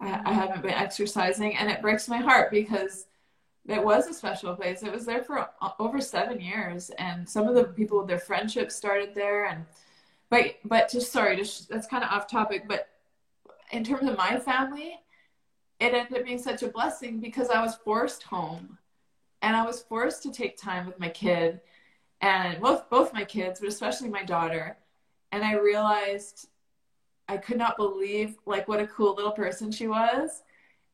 [0.00, 3.06] I, I haven't been exercising," and it breaks my heart because
[3.66, 4.82] it was a special place.
[4.82, 5.48] It was there for
[5.78, 9.64] over seven years, and some of the people, their friendships started there, and
[10.30, 12.66] but but just sorry, just that's kind of off topic.
[12.66, 12.88] But
[13.72, 14.99] in terms of my family,
[15.80, 18.78] it ended up being such a blessing because I was forced home,
[19.42, 21.60] and I was forced to take time with my kid,
[22.20, 24.76] and both both my kids, but especially my daughter.
[25.32, 26.48] And I realized
[27.28, 30.42] I could not believe like what a cool little person she was,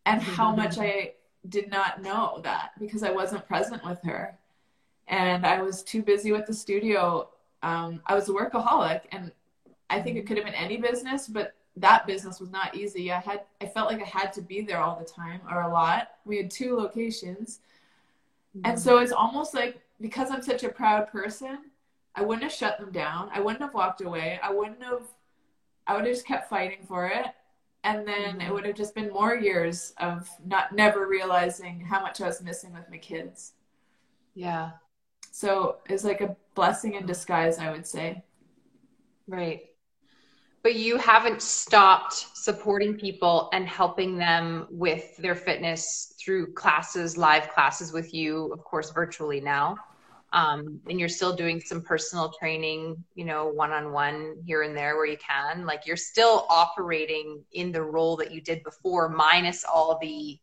[0.06, 1.14] and how much I
[1.48, 4.38] did not know that because I wasn't present with her.
[5.08, 7.28] And I was too busy with the studio
[7.62, 9.32] um, I was a workaholic, and
[9.90, 13.12] I think it could have been any business, but that business was not easy.
[13.12, 15.68] I had I felt like I had to be there all the time or a
[15.68, 16.12] lot.
[16.24, 17.60] We had two locations.
[18.56, 18.70] Mm-hmm.
[18.70, 21.58] And so it's almost like because I'm such a proud person,
[22.14, 23.30] I wouldn't have shut them down.
[23.32, 24.40] I wouldn't have walked away.
[24.42, 25.02] I wouldn't have,
[25.86, 27.26] I would have just kept fighting for it.
[27.84, 28.40] And then mm-hmm.
[28.40, 32.42] it would have just been more years of not never realizing how much I was
[32.42, 33.52] missing with my kids.
[34.34, 34.72] Yeah.
[35.30, 38.24] So it's like a blessing in disguise, I would say.
[39.28, 39.66] Right.
[40.66, 47.50] But you haven't stopped supporting people and helping them with their fitness through classes, live
[47.50, 49.76] classes with you, of course, virtually now.
[50.32, 55.06] Um, and you're still doing some personal training you know one-on-one here and there where
[55.06, 55.66] you can.
[55.66, 60.36] Like you're still operating in the role that you did before minus all the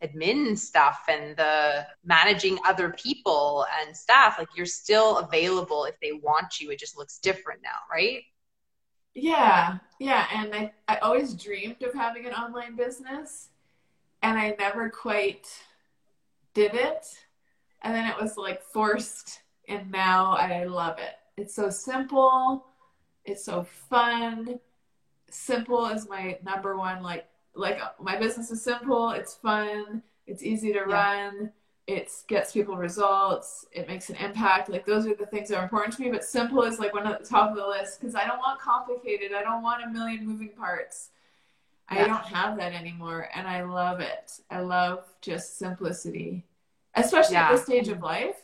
[0.00, 4.38] admin stuff and the managing other people and staff.
[4.38, 6.70] Like you're still available if they want you.
[6.70, 8.22] It just looks different now right
[9.14, 13.48] yeah yeah and i, I always dreamed of having an online business
[14.22, 15.48] and i never quite
[16.54, 17.06] did it
[17.82, 22.66] and then it was like forced and now i love it it's so simple
[23.24, 24.58] it's so fun
[25.30, 30.72] simple is my number one like like my business is simple it's fun it's easy
[30.72, 30.94] to yeah.
[30.94, 31.52] run
[31.90, 35.62] it gets people results it makes an impact like those are the things that are
[35.62, 38.14] important to me but simple is like one at the top of the list because
[38.14, 41.10] i don't want complicated i don't want a million moving parts
[41.90, 42.02] yeah.
[42.02, 46.44] i don't have that anymore and i love it i love just simplicity
[46.94, 47.48] especially yeah.
[47.48, 48.36] at this stage of life.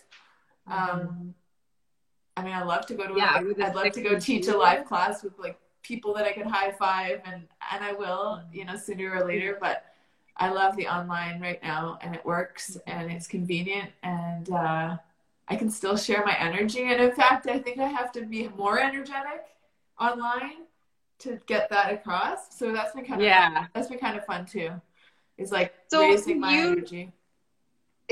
[0.69, 1.01] Mm-hmm.
[1.01, 1.35] Um,
[2.37, 3.15] I mean, I love to go to.
[3.17, 6.33] Yeah, a, I'd love to go teach a live class with like people that I
[6.33, 9.57] could high five, and and I will, you know, sooner or later.
[9.59, 9.85] But
[10.39, 14.97] I love the online right now, and it works, and it's convenient, and uh,
[15.49, 16.83] I can still share my energy.
[16.83, 19.45] And in fact, I think I have to be more energetic
[19.99, 20.65] online
[21.21, 22.57] to get that across.
[22.57, 23.69] So that's been kind of yeah, fun.
[23.75, 24.71] that's been kind of fun too.
[25.39, 27.13] Is like so raising my you, energy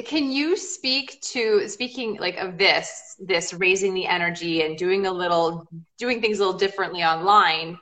[0.03, 5.13] can you speak to speaking like of this this raising the energy and doing a
[5.13, 7.79] little doing things a little differently online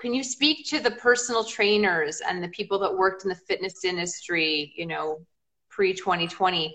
[0.00, 3.84] can you speak to the personal trainers and the people that worked in the fitness
[3.84, 5.18] industry you know
[5.68, 6.74] pre 2020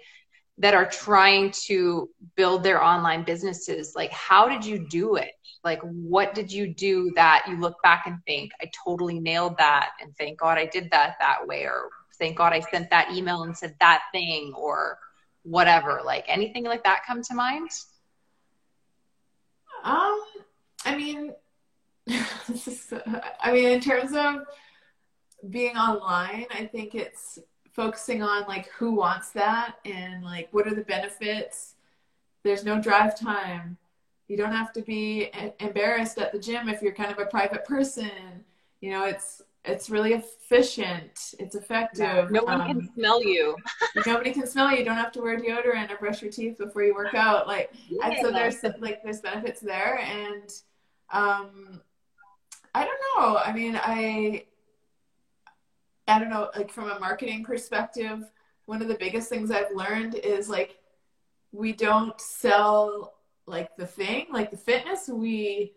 [0.58, 5.32] that are trying to build their online businesses like how did you do it
[5.64, 9.92] like what did you do that you look back and think i totally nailed that
[10.02, 13.44] and thank god i did that that way or thank God I sent that email
[13.44, 14.98] and said that thing or
[15.44, 16.02] whatever.
[16.04, 17.70] Like anything like that come to mind?
[19.84, 20.20] Um,
[20.84, 21.34] I mean,
[22.10, 24.46] I mean, in terms of
[25.50, 27.40] being online, I think it's
[27.74, 31.76] focusing on like who wants that and like what are the benefits.
[32.44, 33.78] There's no drive time.
[34.28, 37.66] You don't have to be embarrassed at the gym if you're kind of a private
[37.66, 38.10] person.
[38.82, 41.34] You know, it's it's really efficient.
[41.40, 42.06] It's effective.
[42.06, 43.56] Yeah, no one um, can smell you.
[44.06, 44.78] nobody can smell you.
[44.78, 47.48] You don't have to wear deodorant or brush your teeth before you work out.
[47.48, 48.08] Like, yeah.
[48.08, 50.52] and so there's like there's benefits there, and
[51.12, 51.82] um,
[52.76, 53.38] I don't know.
[53.38, 54.46] I mean, I
[56.08, 56.50] I don't know.
[56.56, 58.30] Like from a marketing perspective,
[58.66, 60.78] one of the biggest things I've learned is like
[61.54, 63.14] we don't sell
[63.46, 65.08] like the thing, like the fitness.
[65.08, 65.74] We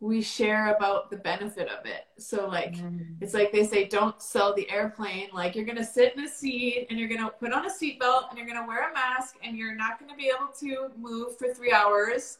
[0.00, 2.08] we share about the benefit of it.
[2.18, 3.16] So like mm.
[3.22, 5.28] it's like they say don't sell the airplane.
[5.32, 8.36] Like you're gonna sit in a seat and you're gonna put on a seatbelt and
[8.36, 11.72] you're gonna wear a mask and you're not gonna be able to move for three
[11.72, 12.38] hours.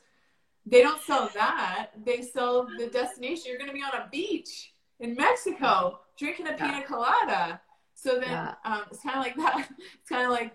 [0.67, 1.91] They don't sell that.
[2.05, 3.45] They sell the destination.
[3.49, 6.57] You're gonna be on a beach in Mexico drinking a yeah.
[6.57, 7.61] pina colada.
[7.95, 8.55] So then yeah.
[8.65, 9.69] um, it's kind of like that.
[10.01, 10.53] It's kind of like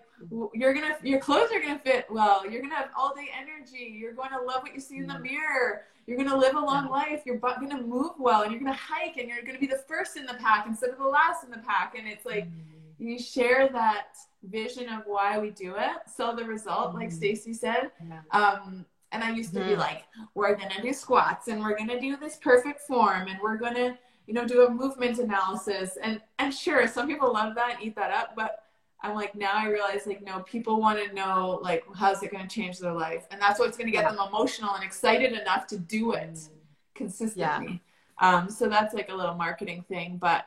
[0.54, 2.48] you're gonna your clothes are gonna fit well.
[2.48, 3.96] You're gonna have all day energy.
[3.98, 6.60] You're going to love what you see in the mirror you're going to live a
[6.60, 7.22] long life.
[7.24, 9.68] You're going to move well and you're going to hike and you're going to be
[9.68, 11.94] the first in the pack instead of the last in the pack.
[11.96, 13.06] And it's like mm-hmm.
[13.06, 15.98] you share that vision of why we do it.
[16.12, 17.16] So the result, like mm-hmm.
[17.16, 17.92] Stacy said,
[18.32, 19.80] um, and I used to be mm-hmm.
[19.80, 23.38] like, we're going to do squats and we're going to do this perfect form and
[23.42, 25.98] we're going to, you know, do a movement analysis.
[26.00, 28.64] And, and sure, some people love that and eat that up, but
[29.02, 32.46] I'm like, now I realize like, no, people want to know like, how's it going
[32.46, 33.26] to change their life?
[33.30, 34.12] And that's what's going to get yeah.
[34.12, 36.48] them emotional and excited enough to do it mm.
[36.94, 37.82] consistently.
[38.22, 38.36] Yeah.
[38.36, 40.44] Um, so that's like a little marketing thing, but,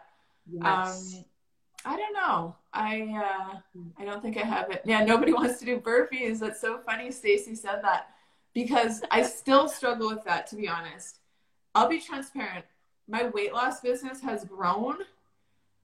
[0.49, 1.15] yes.
[1.17, 1.25] um,
[1.85, 2.55] I don't know.
[2.71, 3.91] I, uh, mm.
[3.99, 4.83] I don't think I have it.
[4.85, 5.03] Yeah.
[5.03, 6.39] Nobody wants to do burpees.
[6.39, 7.11] That's so funny.
[7.11, 8.13] Stacy said that
[8.53, 11.19] because I still struggle with that, to be honest.
[11.75, 12.65] I'll be transparent.
[13.07, 14.97] My weight loss business has grown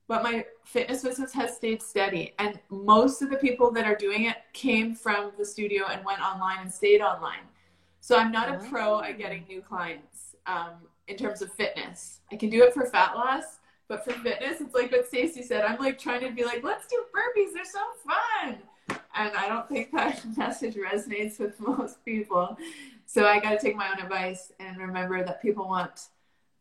[0.10, 2.34] but my fitness business has stayed steady.
[2.40, 6.20] And most of the people that are doing it came from the studio and went
[6.20, 7.46] online and stayed online.
[8.02, 10.72] So I'm not a pro at getting new clients um,
[11.08, 12.22] in terms of fitness.
[12.32, 15.64] I can do it for fat loss, but for fitness, it's like what Stacy said.
[15.64, 17.54] I'm like trying to be like, let's do burpees.
[17.54, 18.58] They're so fun.
[19.16, 22.58] And I don't think that message resonates with most people.
[23.06, 26.08] So I got to take my own advice and remember that people want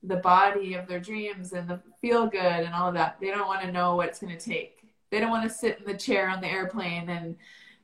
[0.03, 3.19] the body of their dreams and the feel good and all of that.
[3.21, 4.79] They don't want to know what it's going to take.
[5.11, 7.37] They don't want to sit in the chair on the airplane and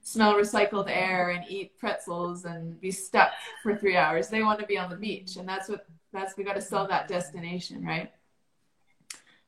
[0.02, 4.28] smell recycled air and eat pretzels and be stuck for three hours.
[4.28, 6.86] They want to be on the beach, and that's what that's we got to sell
[6.86, 8.12] that destination, right?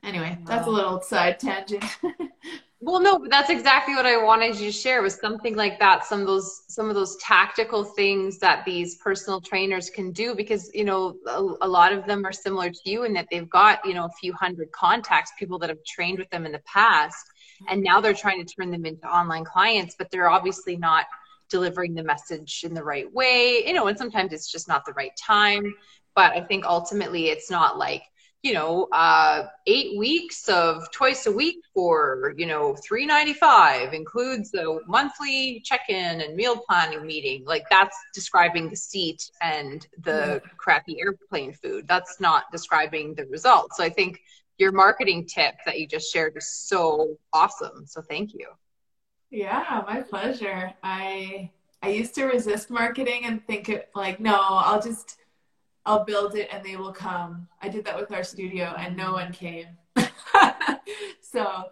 [0.06, 1.84] Anyway, that's a little side tangent.
[2.80, 6.06] well, no, but that's exactly what I wanted you to share was something like that.
[6.06, 10.70] Some of those some of those tactical things that these personal trainers can do because
[10.72, 13.84] you know a, a lot of them are similar to you in that they've got
[13.84, 17.26] you know a few hundred contacts, people that have trained with them in the past
[17.68, 21.06] and now they're trying to turn them into online clients but they're obviously not
[21.48, 24.92] delivering the message in the right way you know and sometimes it's just not the
[24.92, 25.74] right time
[26.14, 28.02] but i think ultimately it's not like
[28.46, 34.78] you know uh, eight weeks of twice a week for you know 395 includes a
[34.86, 41.52] monthly check-in and meal planning meeting like that's describing the seat and the crappy airplane
[41.52, 44.20] food that's not describing the results so i think
[44.58, 47.86] your marketing tip that you just shared is so awesome.
[47.86, 48.48] So thank you.
[49.30, 50.72] Yeah, my pleasure.
[50.82, 51.50] I
[51.82, 55.18] I used to resist marketing and think it like, no, I'll just
[55.86, 57.48] I'll build it and they will come.
[57.62, 59.68] I did that with our studio and no one came.
[61.20, 61.64] so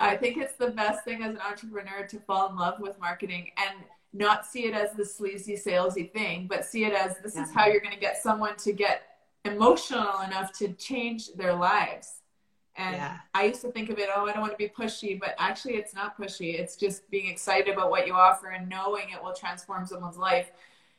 [0.00, 3.50] I think it's the best thing as an entrepreneur to fall in love with marketing
[3.58, 7.42] and not see it as the sleazy salesy thing, but see it as this yeah.
[7.42, 9.02] is how you're going to get someone to get
[9.44, 12.20] emotional enough to change their lives.
[12.76, 13.18] And yeah.
[13.34, 15.74] I used to think of it, oh, I don't want to be pushy, but actually,
[15.74, 16.58] it's not pushy.
[16.58, 20.50] It's just being excited about what you offer and knowing it will transform someone's life.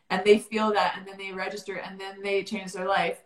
[0.10, 3.24] And they feel that, and then they register, and then they change their life.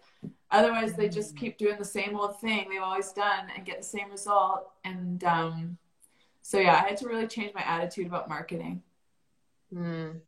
[0.51, 3.83] Otherwise, they just keep doing the same old thing they've always done and get the
[3.83, 4.71] same result.
[4.83, 5.77] And um,
[6.41, 8.81] so, yeah, I had to really change my attitude about marketing.
[9.73, 10.21] Mm.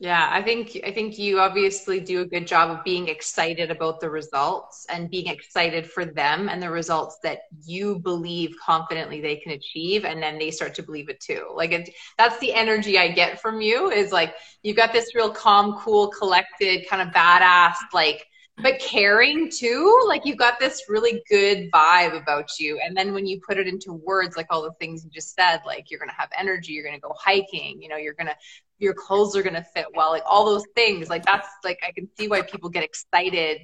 [0.00, 4.00] Yeah, I think I think you obviously do a good job of being excited about
[4.00, 9.36] the results and being excited for them and the results that you believe confidently they
[9.36, 11.46] can achieve and then they start to believe it too.
[11.54, 15.30] Like it, that's the energy I get from you is like you've got this real
[15.30, 18.26] calm, cool, collected, kind of badass like
[18.62, 22.80] but caring too like you've got this really good vibe about you.
[22.84, 25.60] And then when you put it into words like all the things you just said
[25.66, 28.36] like you're gonna have energy you're gonna go hiking you know you're gonna
[28.78, 32.08] your clothes are gonna fit well like all those things like that's like i can
[32.16, 33.60] see why people get excited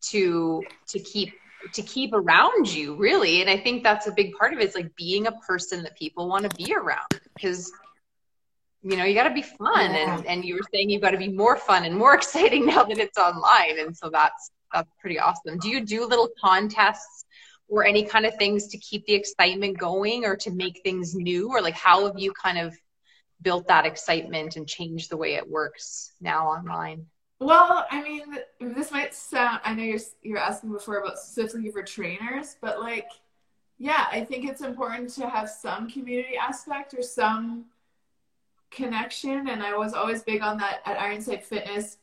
[0.00, 1.32] to to keep
[1.74, 3.40] to keep around you really.
[3.40, 5.96] And i think that's a big part of it is like being a person that
[5.96, 7.72] people want to be around because
[8.82, 10.16] you know you got to be fun yeah.
[10.16, 12.82] and and you were saying you got to be more fun and more exciting now
[12.82, 15.58] that it's online and so that's that's pretty awesome.
[15.58, 17.24] Do you do little contests
[17.68, 21.50] or any kind of things to keep the excitement going or to make things new?
[21.50, 22.76] Or like how have you kind of
[23.42, 27.06] built that excitement and changed the way it works now online?
[27.42, 31.82] Well i mean this might sound i know you're you're asking before about specifically for
[31.82, 33.08] trainers but like
[33.78, 37.64] yeah i think it's important to have some community aspect or some
[38.70, 41.98] connection and I was always big on that at Ironside Fitness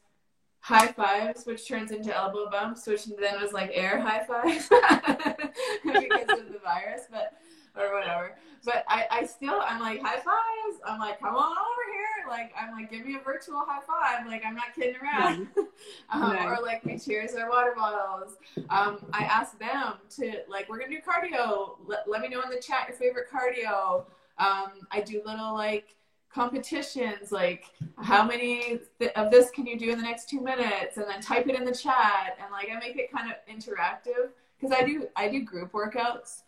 [0.60, 4.67] high fives, which turns into elbow bumps, which then was like air high fives
[5.84, 7.34] because of the virus, but
[7.77, 8.36] or whatever.
[8.65, 10.82] But I, I still I'm like high fives.
[10.86, 12.30] I'm like, come on over here.
[12.30, 14.27] Like I'm like, give me a virtual high five.
[14.27, 15.47] Like I'm not kidding around.
[16.10, 18.34] um, Or like we cheers our water bottles.
[18.69, 21.77] Um, I ask them to like, we're gonna do cardio.
[21.86, 24.03] Let, let me know in the chat your favorite cardio.
[24.38, 25.95] Um, I do little like
[26.38, 30.97] competitions like how many th- of this can you do in the next two minutes?
[30.97, 34.30] And then type it in the chat and like i make it kind of interactive
[34.56, 36.43] because i do i do group workouts.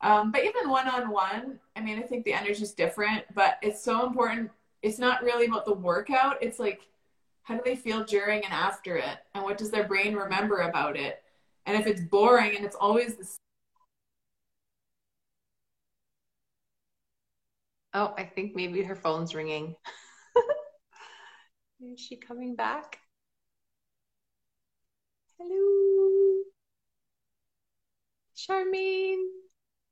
[0.00, 4.06] Um, but even one-on-one i mean i think the energy is different but it's so
[4.06, 4.50] important.
[4.82, 6.36] It's not really about the workout.
[6.40, 6.82] It's like
[7.42, 9.18] how do they feel during and after it?
[9.34, 11.22] And what does their brain remember about it?
[11.66, 13.28] And if it's boring and it's always the
[17.94, 19.74] Oh, I think maybe her phone's ringing.
[21.82, 22.98] Is she coming back?
[25.38, 26.42] Hello?
[28.36, 29.24] Charmaine,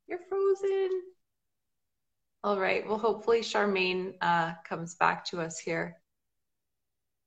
[0.06, 1.02] you're frozen.
[2.42, 2.86] All right.
[2.88, 6.00] Well, hopefully Charmaine uh, comes back to us here.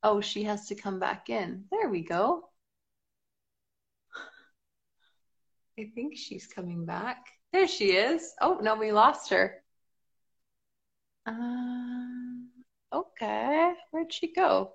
[0.01, 1.65] Oh, she has to come back in.
[1.71, 2.49] There we go.
[5.79, 7.25] I think she's coming back.
[7.51, 8.33] There she is.
[8.41, 9.62] Oh, no, we lost her.
[11.25, 12.49] Um,
[12.93, 13.73] okay.
[13.91, 14.73] Where'd she go?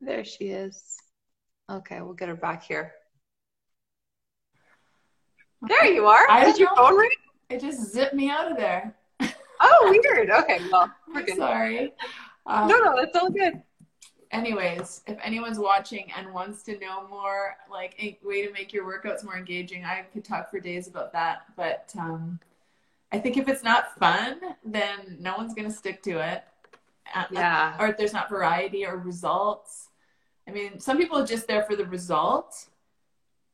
[0.00, 0.96] There she is.
[1.70, 2.92] Okay, we'll get her back here.
[5.62, 6.28] There you are.
[6.28, 7.10] I Did your phone ring?
[7.48, 8.96] It just zipped me out of there.
[9.60, 10.30] oh, weird.
[10.30, 11.36] Okay, well, we're good.
[11.36, 11.92] Sorry.
[12.46, 13.62] Um, no, no, it's all good.
[14.32, 18.84] Anyways, if anyone's watching and wants to know more, like a way to make your
[18.84, 21.42] workouts more engaging, I could talk for days about that.
[21.56, 22.40] But um,
[23.12, 26.42] I think if it's not fun, then no one's going to stick to it.
[27.14, 27.76] Uh, yeah.
[27.78, 29.88] Or if there's not variety or results.
[30.48, 32.68] I mean, some people are just there for the result,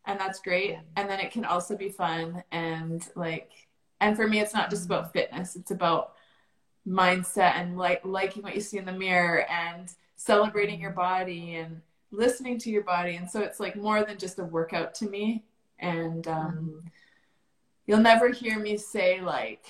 [0.06, 0.78] and that's great.
[0.96, 3.50] And then it can also be fun and like,
[4.00, 5.56] and for me, it's not just about fitness.
[5.56, 6.12] It's about
[6.86, 11.82] mindset and like liking what you see in the mirror and celebrating your body and
[12.10, 13.16] listening to your body.
[13.16, 15.44] And so it's like more than just a workout to me.
[15.80, 16.86] And um, mm-hmm.
[17.88, 19.64] You'll never hear me say like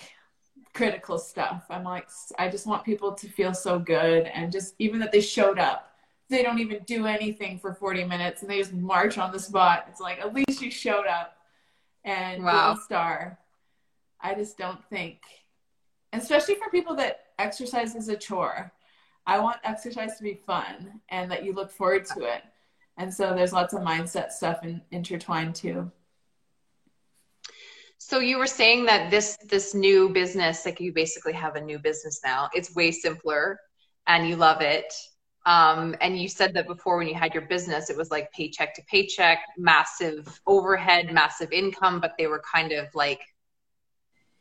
[0.74, 1.64] critical stuff.
[1.70, 2.08] I'm like,
[2.38, 5.94] I just want people to feel so good and just even that they showed up.
[6.28, 9.86] They don't even do anything for 40 minutes and they just march on the spot.
[9.88, 11.38] It's like, at least you showed up
[12.04, 12.74] and wow.
[12.74, 13.38] star.
[14.20, 15.22] I just don't think
[16.12, 18.72] especially for people that exercise is a chore.
[19.26, 22.42] I want exercise to be fun and that you look forward to it.
[22.96, 25.90] And so there's lots of mindset stuff in, intertwined too.
[27.98, 31.78] So you were saying that this this new business, like you basically have a new
[31.78, 32.48] business now.
[32.54, 33.58] It's way simpler,
[34.06, 34.92] and you love it.
[35.46, 38.74] Um, and you said that before when you had your business, it was like paycheck
[38.74, 43.20] to paycheck, massive overhead, massive income, but they were kind of like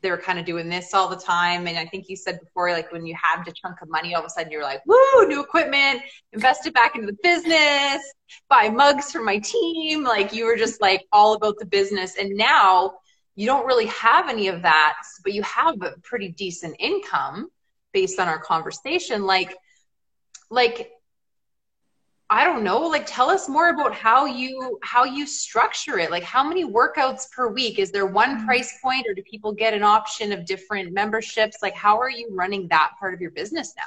[0.02, 1.66] they were kind of doing this all the time.
[1.68, 4.22] And I think you said before, like when you had a chunk of money, all
[4.22, 6.02] of a sudden you're like, woo, new equipment,
[6.34, 8.02] invest it back into the business,
[8.50, 10.04] buy mugs for my team.
[10.04, 12.18] Like you were just like all about the business.
[12.18, 12.96] And now
[13.38, 17.50] you don't really have any of that, but you have a pretty decent income
[17.94, 19.28] based on our conversation.
[19.28, 19.56] Like,
[20.50, 20.92] like
[22.32, 26.10] I don't know, like tell us more about how you how you structure it.
[26.10, 27.78] Like how many workouts per week?
[27.78, 28.46] Is there one mm-hmm.
[28.48, 31.58] price point or do people get an option of different memberships?
[31.62, 33.84] Like how are you running that part of your business now?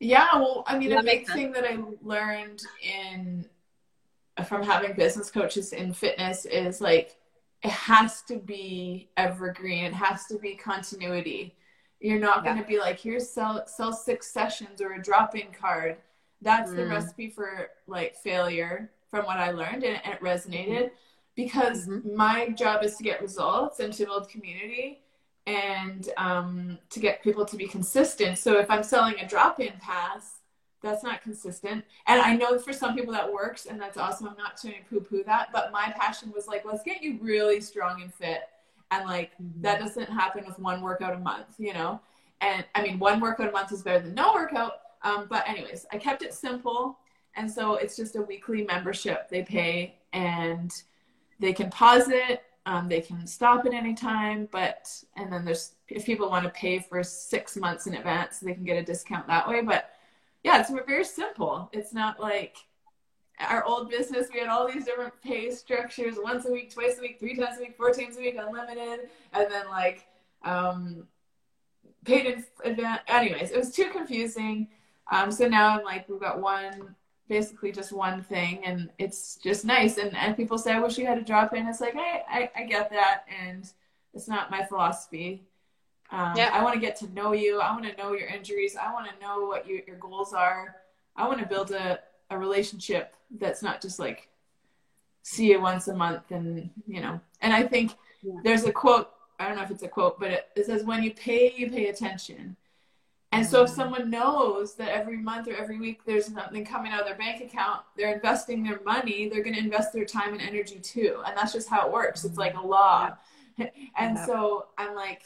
[0.00, 3.46] Yeah, well, I mean, a big thing that I learned in
[4.44, 7.16] from having business coaches in fitness is like
[7.62, 9.84] it has to be evergreen.
[9.84, 11.56] It has to be continuity.
[12.00, 12.52] You're not yeah.
[12.52, 15.96] going to be like, here's sell sell six sessions or a drop in card
[16.42, 16.76] that's mm.
[16.76, 20.90] the recipe for like failure from what I learned and it resonated
[21.34, 22.16] because mm-hmm.
[22.16, 25.00] my job is to get results and to build community
[25.46, 28.38] and um, to get people to be consistent.
[28.38, 30.40] So if I'm selling a drop-in pass,
[30.82, 31.84] that's not consistent.
[32.06, 34.28] And I know for some people that works and that's awesome.
[34.28, 37.60] I'm not trying to poo-poo that, but my passion was like, let's get you really
[37.60, 38.42] strong and fit.
[38.90, 39.62] And like mm-hmm.
[39.62, 42.00] that doesn't happen with one workout a month, you know?
[42.40, 45.86] And I mean, one workout a month is better than no workout, um, but anyways,
[45.92, 46.98] I kept it simple.
[47.34, 50.70] And so it's just a weekly membership they pay and
[51.40, 52.42] they can pause it.
[52.66, 56.50] Um, they can stop at any time, but, and then there's, if people want to
[56.50, 59.62] pay for six months in advance, they can get a discount that way.
[59.62, 59.90] But
[60.46, 61.68] yeah, it's very simple.
[61.72, 62.56] It's not like
[63.40, 64.28] our old business.
[64.32, 67.58] We had all these different pay structures once a week, twice a week, three times
[67.58, 69.10] a week, four times a week, unlimited.
[69.32, 70.06] And then like,
[70.44, 71.08] um,
[72.04, 73.00] paid in advance.
[73.08, 74.68] Anyways, it was too confusing.
[75.10, 76.94] Um, so now I'm like, we've got one,
[77.28, 79.98] basically just one thing, and it's just nice.
[79.98, 81.66] And, and people say, I wish you had a drop in.
[81.66, 83.68] It's like, hey, I, I get that, and
[84.14, 85.42] it's not my philosophy.
[86.10, 86.50] Um, yeah.
[86.52, 87.60] I want to get to know you.
[87.60, 88.76] I want to know your injuries.
[88.76, 90.76] I want to know what you, your goals are.
[91.16, 91.98] I want to build a,
[92.30, 94.28] a relationship that's not just like
[95.22, 97.20] see you once a month and you know.
[97.40, 97.92] And I think
[98.22, 98.34] yeah.
[98.44, 99.10] there's a quote.
[99.38, 101.70] I don't know if it's a quote, but it, it says, "When you pay, you
[101.70, 102.56] pay attention."
[103.32, 107.00] And so if someone knows that every month or every week there's something coming out
[107.00, 110.40] of their bank account, they're investing their money, they're going to invest their time and
[110.40, 111.22] energy too.
[111.26, 112.24] And that's just how it works.
[112.24, 113.14] It's like a law.
[113.58, 113.66] Yeah.
[113.98, 114.26] And yeah.
[114.26, 115.22] so I'm like,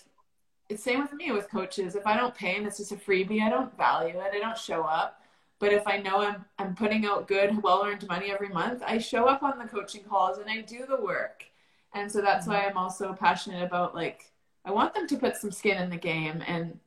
[0.71, 1.97] it's same with me with coaches.
[1.97, 4.33] If I don't pay and it's just a freebie, I don't value it.
[4.33, 5.21] I don't show up.
[5.59, 8.99] But if I know I'm I'm putting out good, well earned money every month, I
[8.99, 11.45] show up on the coaching calls and I do the work.
[11.93, 14.33] And so that's why I'm also passionate about like
[14.64, 16.79] I want them to put some skin in the game and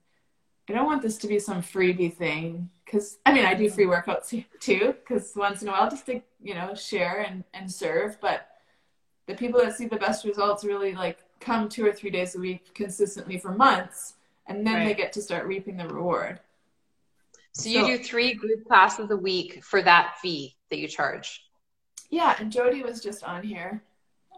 [0.70, 3.86] I don't want this to be some freebie thing because I mean I do free
[3.86, 4.30] workouts
[4.62, 8.48] too because once in a while just to you know share and and serve but
[9.28, 12.40] the people that see the best results really like come two or three days a
[12.40, 14.14] week consistently for months
[14.48, 14.86] and then right.
[14.86, 16.40] they get to start reaping the reward.
[17.54, 21.44] So, so you do three group classes a week for that fee that you charge.
[22.10, 23.84] Yeah, and Jody was just on here.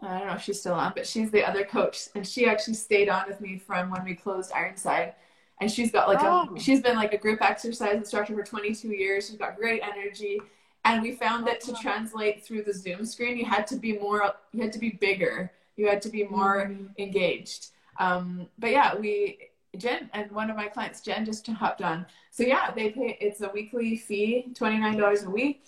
[0.02, 2.74] I don't know if she's still on, but she's the other coach, and she actually
[2.74, 5.14] stayed on with me from when we closed Ironside
[5.60, 6.54] and she's got like oh.
[6.54, 10.40] a she's been like a group exercise instructor for 22 years she's got great energy
[10.84, 11.80] and we found that to oh.
[11.80, 15.50] translate through the zoom screen you had to be more you had to be bigger
[15.76, 16.86] you had to be more mm-hmm.
[16.98, 17.68] engaged
[17.98, 19.38] um, but yeah we
[19.78, 22.06] Jen and one of my clients, Jen, just hopped on.
[22.30, 23.16] So yeah, they pay.
[23.20, 25.64] It's a weekly fee, twenty nine dollars a week,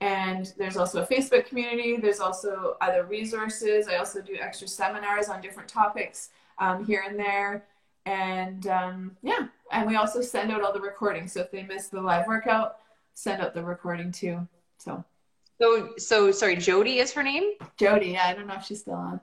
[0.00, 1.96] and there's also a Facebook community.
[1.96, 3.88] There's also other resources.
[3.88, 7.64] I also do extra seminars on different topics um, here and there,
[8.04, 11.32] and um, yeah, and we also send out all the recordings.
[11.32, 12.78] So if they miss the live workout,
[13.14, 14.46] send out the recording too.
[14.78, 15.04] So.
[15.58, 17.54] So so sorry, Jody is her name.
[17.78, 19.20] Jody, yeah, I don't know if she's still on.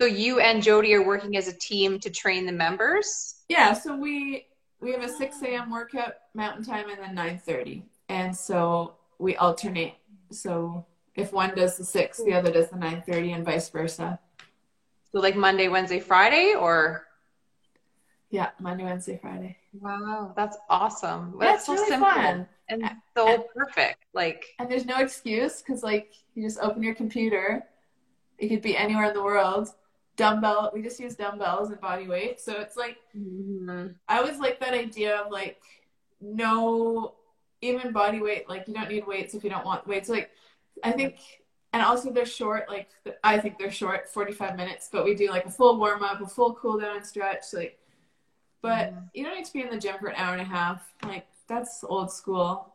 [0.00, 3.42] So you and Jody are working as a team to train the members.
[3.50, 4.46] Yeah, so we
[4.80, 5.70] we have a 6 a.m.
[5.70, 9.96] workout Mountain Time and then 9:30, and so we alternate.
[10.32, 10.86] So
[11.16, 14.18] if one does the six, the other does the 9:30, and vice versa.
[15.12, 17.06] So like Monday, Wednesday, Friday, or
[18.30, 19.58] yeah, Monday, Wednesday, Friday.
[19.74, 21.36] Wow, that's awesome.
[21.38, 22.48] That's so really simple fun.
[22.70, 24.06] and so and, perfect.
[24.14, 27.64] Like, and there's no excuse because like you just open your computer.
[28.38, 29.68] It could be anywhere in the world
[30.20, 33.86] dumbbell we just use dumbbells and body weight so it's like mm-hmm.
[34.06, 35.60] i always like that idea of like
[36.20, 37.14] no
[37.62, 40.30] even body weight like you don't need weights if you don't want weights like
[40.84, 41.16] i think
[41.72, 42.88] and also they're short like
[43.24, 46.26] i think they're short 45 minutes but we do like a full warm up a
[46.26, 47.78] full cool down and stretch like
[48.60, 49.04] but mm-hmm.
[49.14, 51.26] you don't need to be in the gym for an hour and a half like
[51.48, 52.74] that's old school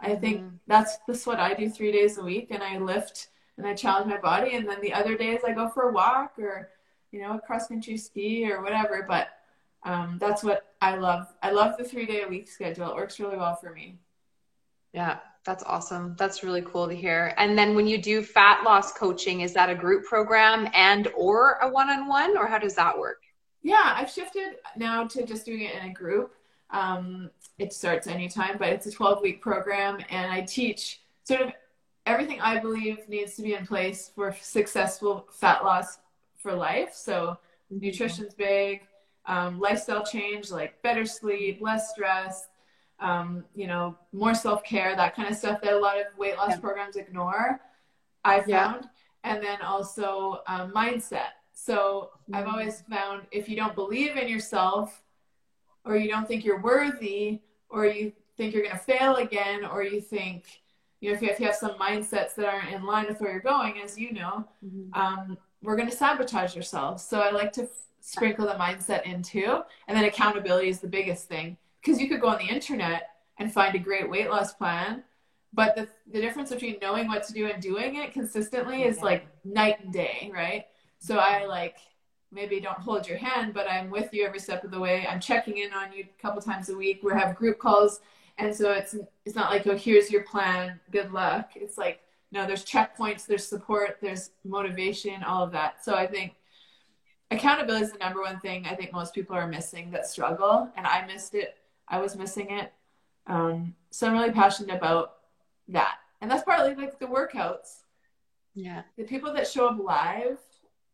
[0.00, 0.56] i think mm-hmm.
[0.66, 3.28] that's that's what i do three days a week and i lift
[3.58, 4.56] and I challenge my body.
[4.56, 6.70] And then the other days I go for a walk or,
[7.10, 9.04] you know, a cross country ski or whatever.
[9.08, 9.28] But
[9.84, 11.26] um, that's what I love.
[11.42, 12.90] I love the three day a week schedule.
[12.90, 13.98] It works really well for me.
[14.92, 16.14] Yeah, that's awesome.
[16.18, 17.34] That's really cool to hear.
[17.38, 21.54] And then when you do fat loss coaching, is that a group program and or
[21.62, 23.22] a one on one, or how does that work?
[23.62, 26.34] Yeah, I've shifted now to just doing it in a group.
[26.70, 31.52] Um, it starts anytime, but it's a 12 week program, and I teach sort of
[32.06, 35.98] everything I believe needs to be in place for successful fat loss
[36.36, 36.94] for life.
[36.94, 37.38] So
[37.72, 37.78] mm-hmm.
[37.84, 38.82] nutrition's big,
[39.26, 42.48] um, lifestyle change like better sleep, less stress,
[42.98, 46.36] um, you know, more self care, that kind of stuff that a lot of weight
[46.36, 46.58] loss yeah.
[46.58, 47.60] programs ignore.
[48.24, 49.34] I found, yeah.
[49.34, 51.32] and then also um, mindset.
[51.52, 52.36] So mm-hmm.
[52.36, 55.02] I've always found if you don't believe in yourself,
[55.84, 59.82] or you don't think you're worthy, or you think you're going to fail again, or
[59.82, 60.61] you think
[61.02, 63.32] you know, if you, if you have some mindsets that aren't in line with where
[63.32, 64.94] you're going, as you know, mm-hmm.
[64.98, 67.02] um, we're going to sabotage yourselves.
[67.02, 67.68] So I like to f-
[68.00, 69.62] sprinkle the mindset in too.
[69.88, 73.52] And then accountability is the biggest thing because you could go on the internet and
[73.52, 75.02] find a great weight loss plan.
[75.52, 79.26] But the, the difference between knowing what to do and doing it consistently is like
[79.44, 80.66] night and day, right?
[81.00, 81.78] So I like
[82.30, 85.04] maybe don't hold your hand, but I'm with you every step of the way.
[85.10, 87.00] I'm checking in on you a couple times a week.
[87.02, 88.00] We have group calls
[88.38, 91.50] and so it's it's not like oh here's your plan good luck.
[91.54, 95.84] It's like no there's checkpoints there's support there's motivation all of that.
[95.84, 96.34] So i think
[97.30, 100.86] accountability is the number one thing i think most people are missing that struggle and
[100.86, 101.56] i missed it.
[101.88, 102.72] I was missing it.
[103.26, 105.14] Um, so i'm really passionate about
[105.68, 105.96] that.
[106.20, 107.80] And that's partly like the workouts.
[108.54, 108.82] Yeah.
[108.96, 110.38] The people that show up live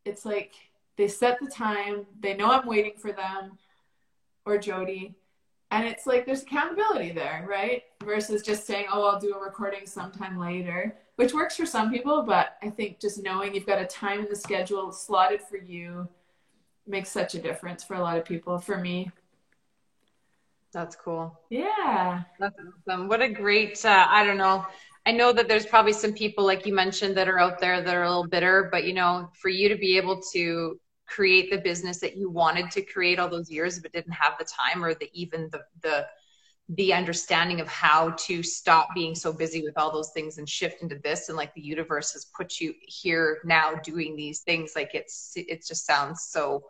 [0.05, 0.55] it's like
[0.97, 3.59] they set the time they know i'm waiting for them
[4.45, 5.15] or jody
[5.71, 7.83] and it's like there's accountability there right?
[8.05, 12.23] Versus just saying oh i'll do a recording sometime later which works for some people
[12.23, 16.09] but i think just knowing you've got a time in the schedule slotted for you
[16.89, 18.59] makes such a difference for a lot of people.
[18.59, 19.11] For me.
[20.73, 21.39] That's cool.
[21.51, 22.23] Yeah.
[22.39, 22.57] That's
[22.89, 23.09] awesome.
[23.09, 24.67] What a great uh, i don't know.
[25.07, 27.95] I know that there's probably some people like you mentioned that are out there that
[27.95, 30.79] are a little bitter but you know for you to be able to
[31.09, 34.45] create the business that you wanted to create all those years but didn't have the
[34.45, 36.07] time or the even the the
[36.71, 40.83] the understanding of how to stop being so busy with all those things and shift
[40.83, 44.91] into this and like the universe has put you here now doing these things like
[44.95, 46.63] it's it just sounds so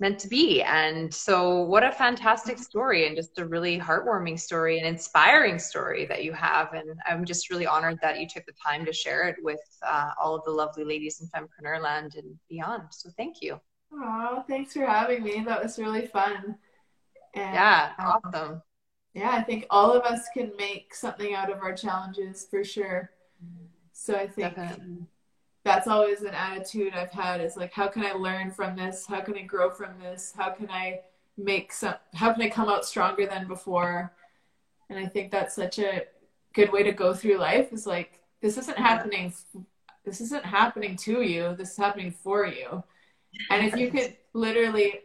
[0.00, 0.62] meant to be.
[0.62, 6.06] And so, what a fantastic story, and just a really heartwarming story and inspiring story
[6.06, 6.72] that you have.
[6.72, 10.10] And I'm just really honored that you took the time to share it with uh,
[10.22, 12.82] all of the lovely ladies in Fempreneur land and beyond.
[12.90, 13.60] So, thank you.
[13.92, 15.42] Oh, thanks for having me.
[15.46, 16.56] That was really fun.
[17.34, 18.62] And, yeah, um, awesome.
[19.14, 23.10] Yeah, I think all of us can make something out of our challenges for sure.
[23.92, 25.06] So I think Definitely
[25.64, 29.06] that's always an attitude I've had is like, how can I learn from this?
[29.06, 30.32] How can I grow from this?
[30.36, 31.00] How can I
[31.38, 34.12] make some, how can I come out stronger than before?
[34.90, 36.02] And I think that's such a
[36.52, 39.32] good way to go through life is like, this isn't happening.
[40.04, 41.54] This isn't happening to you.
[41.56, 42.84] This is happening for you.
[43.50, 45.00] And if you could literally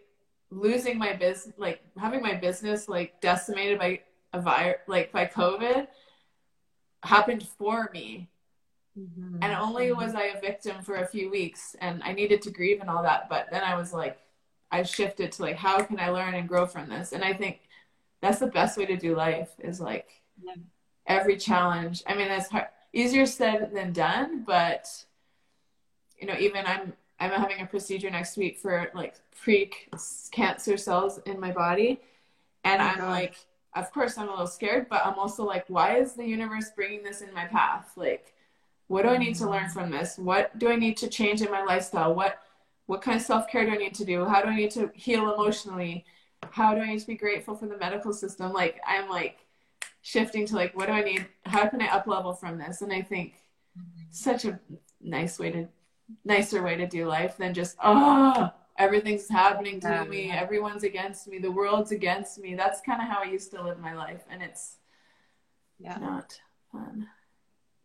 [0.51, 4.01] losing my business, like having my business like decimated by
[4.33, 5.87] a virus, like by COVID
[7.03, 8.27] happened for me
[8.99, 9.43] Mm-hmm.
[9.43, 12.81] And only was I a victim for a few weeks and I needed to grieve
[12.81, 13.29] and all that.
[13.29, 14.19] But then I was like,
[14.71, 17.11] I've shifted to like, how can I learn and grow from this?
[17.11, 17.61] And I think
[18.21, 20.55] that's the best way to do life is like yeah.
[21.07, 22.03] every challenge.
[22.07, 24.87] I mean, that's hard, easier said than done, but
[26.17, 29.71] you know, even I'm I'm having a procedure next week for like pre
[30.31, 31.99] cancer cells in my body,
[32.63, 33.09] and oh I'm God.
[33.09, 33.35] like,
[33.75, 37.03] of course, I'm a little scared, but I'm also like, why is the universe bringing
[37.03, 37.91] this in my path?
[37.95, 38.33] Like,
[38.89, 40.17] what do I need to learn from this?
[40.17, 42.13] What do I need to change in my lifestyle?
[42.15, 42.39] What
[42.87, 44.25] what kind of self care do I need to do?
[44.25, 46.05] How do I need to heal emotionally?
[46.49, 48.51] How do I need to be grateful for the medical system?
[48.51, 49.45] Like, I'm like
[50.01, 51.27] shifting to like, what do I need?
[51.45, 52.81] How can I up level from this?
[52.81, 53.35] And I think
[54.09, 54.59] such a
[54.99, 55.67] nice way to
[56.25, 61.37] nicer way to do life than just oh everything's happening to me everyone's against me
[61.37, 64.41] the world's against me that's kind of how i used to live my life and
[64.41, 64.77] it's
[65.77, 65.97] yeah.
[65.99, 66.39] not
[66.71, 67.07] fun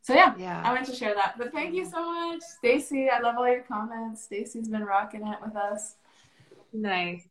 [0.04, 0.60] so yeah, yeah.
[0.62, 1.36] I wanted to share that.
[1.38, 2.42] But thank you so much.
[2.58, 4.22] Stacy i love all your comments.
[4.22, 5.96] Stacy's been rocking it with us.
[6.74, 7.26] Nice.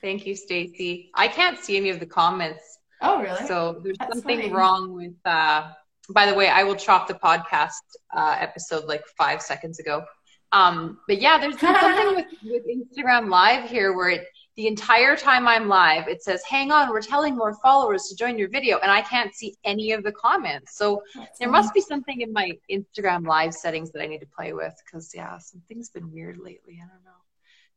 [0.00, 1.12] Thank you stacy.
[1.14, 2.80] I can't see any of the comments.
[3.00, 3.46] Oh really?
[3.46, 4.52] So there's that's something funny.
[4.52, 5.70] wrong with uh
[6.10, 7.82] by the way i will chop the podcast
[8.16, 10.04] uh, episode like five seconds ago.
[10.50, 15.46] Um, but yeah, there's something with, with Instagram Live here where it, the entire time
[15.46, 18.78] I'm live, it says, hang on, we're telling more followers to join your video.
[18.78, 20.76] And I can't see any of the comments.
[20.78, 21.58] So That's there funny.
[21.58, 25.12] must be something in my Instagram Live settings that I need to play with because,
[25.14, 26.80] yeah, something's been weird lately.
[26.82, 27.10] I don't know.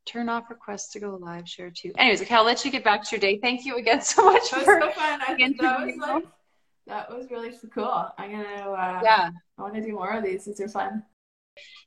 [0.06, 1.92] Turn off requests to go live, share too.
[1.98, 3.38] Anyways, okay, I'll let you get back to your day.
[3.38, 5.20] Thank you again so much that for so fun.
[5.28, 6.24] I, that, was like,
[6.86, 8.10] that was really cool.
[8.16, 10.46] I'm to, uh, yeah, I want to do more of these.
[10.46, 11.02] These are fun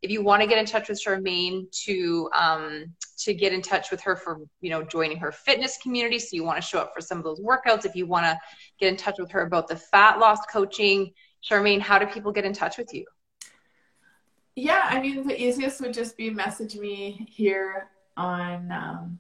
[0.02, 3.90] if you want to get in touch with Charmaine to um, to get in touch
[3.90, 6.92] with her for you know joining her fitness community, so you want to show up
[6.94, 7.86] for some of those workouts.
[7.86, 8.38] If you want to
[8.80, 11.12] get in touch with her about the fat loss coaching,
[11.48, 13.06] Charmaine, how do people get in touch with you?
[14.56, 19.20] Yeah, I mean the easiest would just be message me here on um,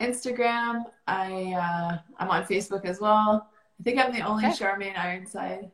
[0.00, 0.84] Instagram.
[1.06, 3.48] I uh, I'm on Facebook as well.
[3.78, 4.54] I think I'm the only okay.
[4.54, 5.70] Charmaine Ironside.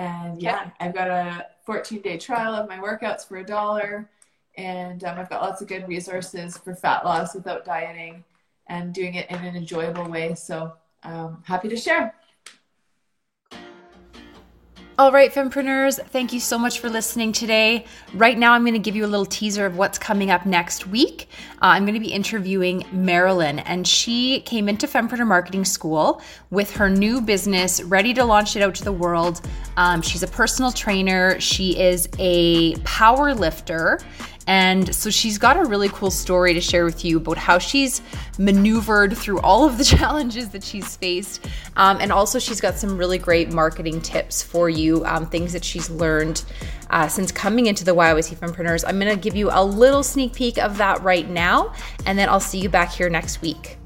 [0.00, 4.08] And yeah, I've got a 14 day trial of my workouts for a dollar.
[4.56, 8.24] And um, I've got lots of good resources for fat loss without dieting
[8.68, 10.34] and doing it in an enjoyable way.
[10.34, 10.72] So
[11.02, 12.14] um, happy to share.
[15.00, 17.86] All right, Fempreneurs, thank you so much for listening today.
[18.12, 20.88] Right now, I'm going to give you a little teaser of what's coming up next
[20.88, 21.26] week.
[21.54, 26.20] Uh, I'm going to be interviewing Marilyn, and she came into Fempreneur Marketing School
[26.50, 29.40] with her new business, ready to launch it out to the world.
[29.78, 34.00] Um, she's a personal trainer, she is a power lifter,
[34.46, 38.02] and so she's got a really cool story to share with you about how she's
[38.38, 41.46] maneuvered through all of the challenges that she's faced.
[41.76, 45.64] Um, and also, she's got some really great marketing tips for you, um, things that
[45.64, 46.44] she's learned
[46.90, 48.84] uh, since coming into the YYC Fempreneurs.
[48.86, 51.72] I'm going to give you a little sneak peek of that right now,
[52.06, 53.76] and then I'll see you back here next week.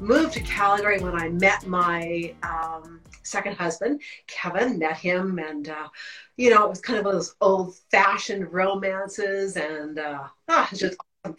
[0.00, 5.88] Moved to Calgary when I met my um, second husband, Kevin, met him and uh,
[6.36, 11.36] you know, it was kind of those old fashioned romances and uh, ah, just awesome.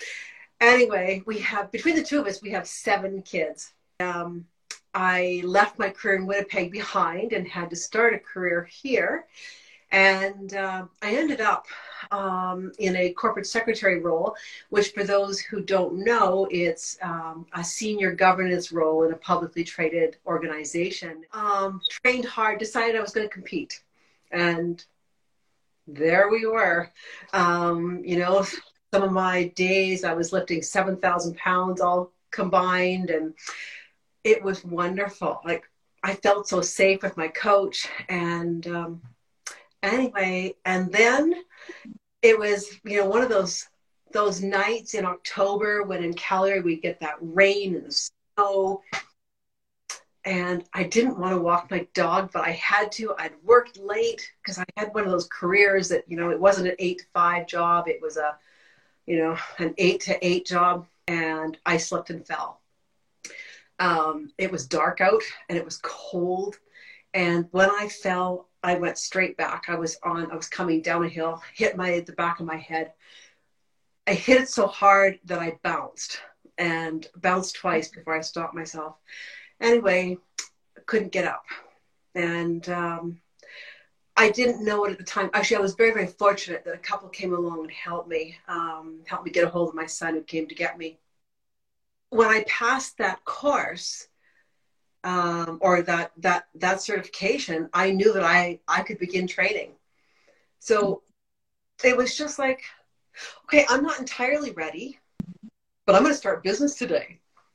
[0.61, 3.73] Anyway, we have, between the two of us, we have seven kids.
[3.99, 4.45] Um,
[4.93, 9.25] I left my career in Winnipeg behind and had to start a career here.
[9.91, 11.67] And uh, I ended up
[12.15, 14.35] um, in a corporate secretary role,
[14.69, 19.63] which, for those who don't know, it's um, a senior governance role in a publicly
[19.63, 21.23] traded organization.
[21.33, 23.81] Um, trained hard, decided I was going to compete
[24.31, 24.83] and
[25.87, 26.91] there we were.
[27.33, 28.45] Um, you know,
[28.93, 33.33] some of my days I was lifting 7,000 pounds all combined, and
[34.23, 35.41] it was wonderful.
[35.45, 35.63] Like,
[36.03, 37.87] I felt so safe with my coach.
[38.09, 39.01] And um,
[39.81, 41.33] anyway, and then
[42.25, 43.67] it was, you know, one of those
[44.11, 47.91] those nights in October when in Calgary we get that rain and the
[48.37, 48.81] snow
[50.25, 53.13] and I didn't want to walk my dog, but I had to.
[53.19, 56.67] I'd worked late because I had one of those careers that, you know, it wasn't
[56.67, 57.87] an eight to five job.
[57.87, 58.35] It was a,
[59.05, 60.87] you know, an eight to eight job.
[61.07, 62.59] And I slipped and fell.
[63.77, 66.57] Um, it was dark out and it was cold.
[67.13, 69.65] And when I fell, I went straight back.
[69.67, 72.57] I was on, I was coming down a hill, hit my, the back of my
[72.57, 72.93] head.
[74.07, 76.19] I hit it so hard that I bounced
[76.57, 78.95] and bounced twice before I stopped myself
[79.61, 80.17] anyway,
[80.87, 81.45] couldn't get up.
[82.15, 83.21] And um,
[84.17, 85.29] I didn't know it at the time.
[85.33, 89.01] Actually, I was very, very fortunate that a couple came along and helped me, um,
[89.05, 90.97] helped me get a hold of my son who came to get me.
[92.09, 94.07] When I passed that course,
[95.05, 99.71] um, or that that that certification, I knew that I I could begin training.
[100.59, 101.03] So
[101.83, 102.63] it was just like,
[103.45, 104.99] okay, I'm not entirely ready,
[105.85, 107.19] but I'm going to start business today.